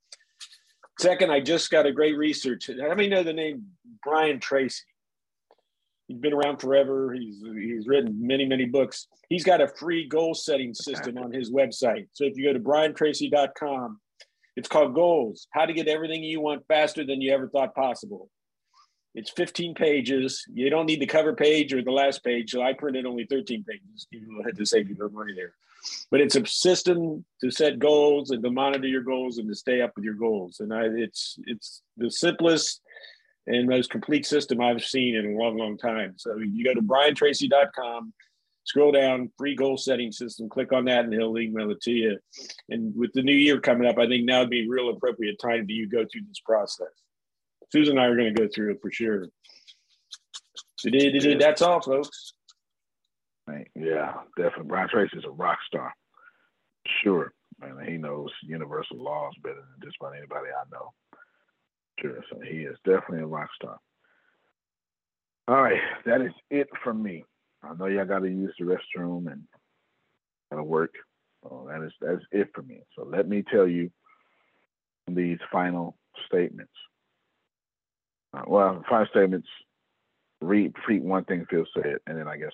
[0.99, 2.71] Second, I just got a great research.
[2.81, 3.65] How many know the name
[4.03, 4.83] Brian Tracy?
[6.11, 7.13] He's been around forever.
[7.13, 9.07] He's he's written many many books.
[9.29, 12.09] He's got a free goal setting system on his website.
[12.15, 14.01] So if you go to briantracy.com,
[14.57, 18.29] it's called Goals: How to Get Everything You Want Faster Than You Ever Thought Possible.
[19.15, 20.45] It's 15 pages.
[20.53, 22.51] You don't need the cover page or the last page.
[22.51, 24.09] So I printed only 13 pages.
[24.11, 25.53] You had to save you the money there.
[26.11, 29.81] But it's a system to set goals and to monitor your goals and to stay
[29.81, 30.59] up with your goals.
[30.59, 32.81] And I, it's it's the simplest
[33.51, 36.15] and most complete system I've seen in a long, long time.
[36.17, 38.13] So you go to briantracy.com,
[38.65, 42.19] scroll down, free goal setting system, click on that, and he'll email it to you.
[42.69, 45.39] And with the new year coming up, I think now would be a real appropriate
[45.41, 46.87] time for you go through this process.
[47.73, 49.27] Susan and I are going to go through it for sure.
[50.85, 52.33] That's all, folks.
[53.75, 54.69] Yeah, definitely.
[54.69, 55.93] Brian Tracy is a rock star.
[57.03, 57.33] Sure.
[57.61, 60.93] And he knows universal laws better than just about anybody I know.
[62.01, 62.25] Sure.
[62.31, 63.79] So he is definitely a rock star.
[65.49, 65.81] All right.
[66.07, 67.25] That is it from me.
[67.63, 69.43] I know y'all got to use the restroom and
[70.51, 70.95] gotta work.
[71.43, 72.83] So that is that's it for me.
[72.97, 73.91] So let me tell you
[75.09, 75.97] these final
[76.27, 76.73] statements.
[78.33, 79.49] Uh, well, final statements.
[80.43, 82.53] Read, repeat one thing Phil said, and then I guess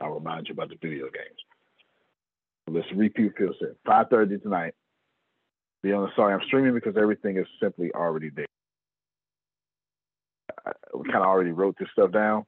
[0.00, 1.38] I'll remind you about the video games.
[2.68, 3.76] Let's repeat Phil said.
[3.86, 4.74] 5.30 tonight.
[5.82, 8.46] Be on the sorry I'm streaming because everything is simply already there.
[10.94, 12.44] We kind of already wrote this stuff down.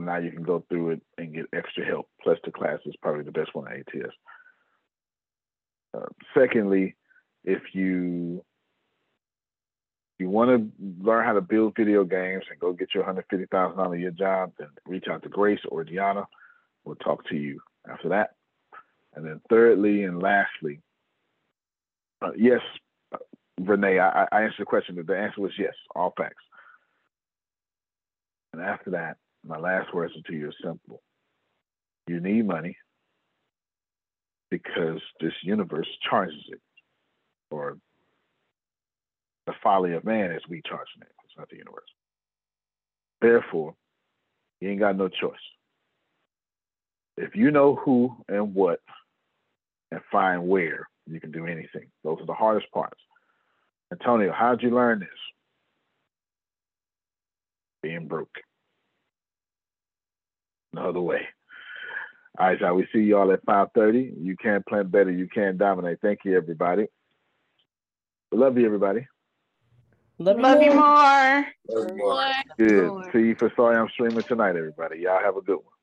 [0.00, 2.08] Now you can go through it and get extra help.
[2.22, 4.14] Plus the class is probably the best one at ATS.
[5.96, 6.06] Uh,
[6.36, 6.96] secondly,
[7.44, 8.42] if you
[10.18, 13.98] you want to learn how to build video games and go get your $150,000 a
[13.98, 16.24] year job, then reach out to Grace or Deanna.
[16.84, 18.30] We'll talk to you after that.
[19.14, 20.80] And then thirdly and lastly,
[22.22, 22.60] uh, yes,
[23.12, 23.18] uh,
[23.60, 25.02] Renee, I, I answered the question.
[25.04, 26.42] The answer was yes, all facts.
[28.54, 31.02] And after that, my last words to you are simple.
[32.06, 32.76] You need money
[34.48, 36.60] because this universe charges it,
[37.50, 37.76] or
[39.48, 41.08] the folly of man is we charging it.
[41.24, 41.82] It's not the universe.
[43.20, 43.74] Therefore,
[44.60, 45.34] you ain't got no choice.
[47.16, 48.78] If you know who and what
[49.90, 51.90] and find where, you can do anything.
[52.04, 53.00] Those are the hardest parts.
[53.90, 55.08] Antonio, how'd you learn this?
[57.84, 58.38] Being broke.
[60.72, 61.20] No other way.
[62.38, 62.74] All right, y'all.
[62.74, 64.14] we see y'all at 5.30.
[64.18, 65.10] You can't plan better.
[65.10, 65.98] You can't dominate.
[66.00, 66.86] Thank you, everybody.
[68.32, 69.06] Love you, everybody.
[70.18, 71.46] Love, Love you more.
[71.68, 72.32] Love more.
[72.56, 73.12] Good.
[73.12, 75.00] See you for Sorry I'm Streaming tonight, everybody.
[75.00, 75.74] Y'all have a good one.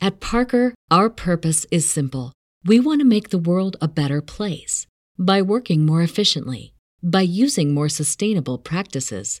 [0.00, 2.32] At Parker, our purpose is simple.
[2.64, 4.86] We want to make the world a better place
[5.18, 6.72] by working more efficiently,
[7.02, 9.40] by using more sustainable practices,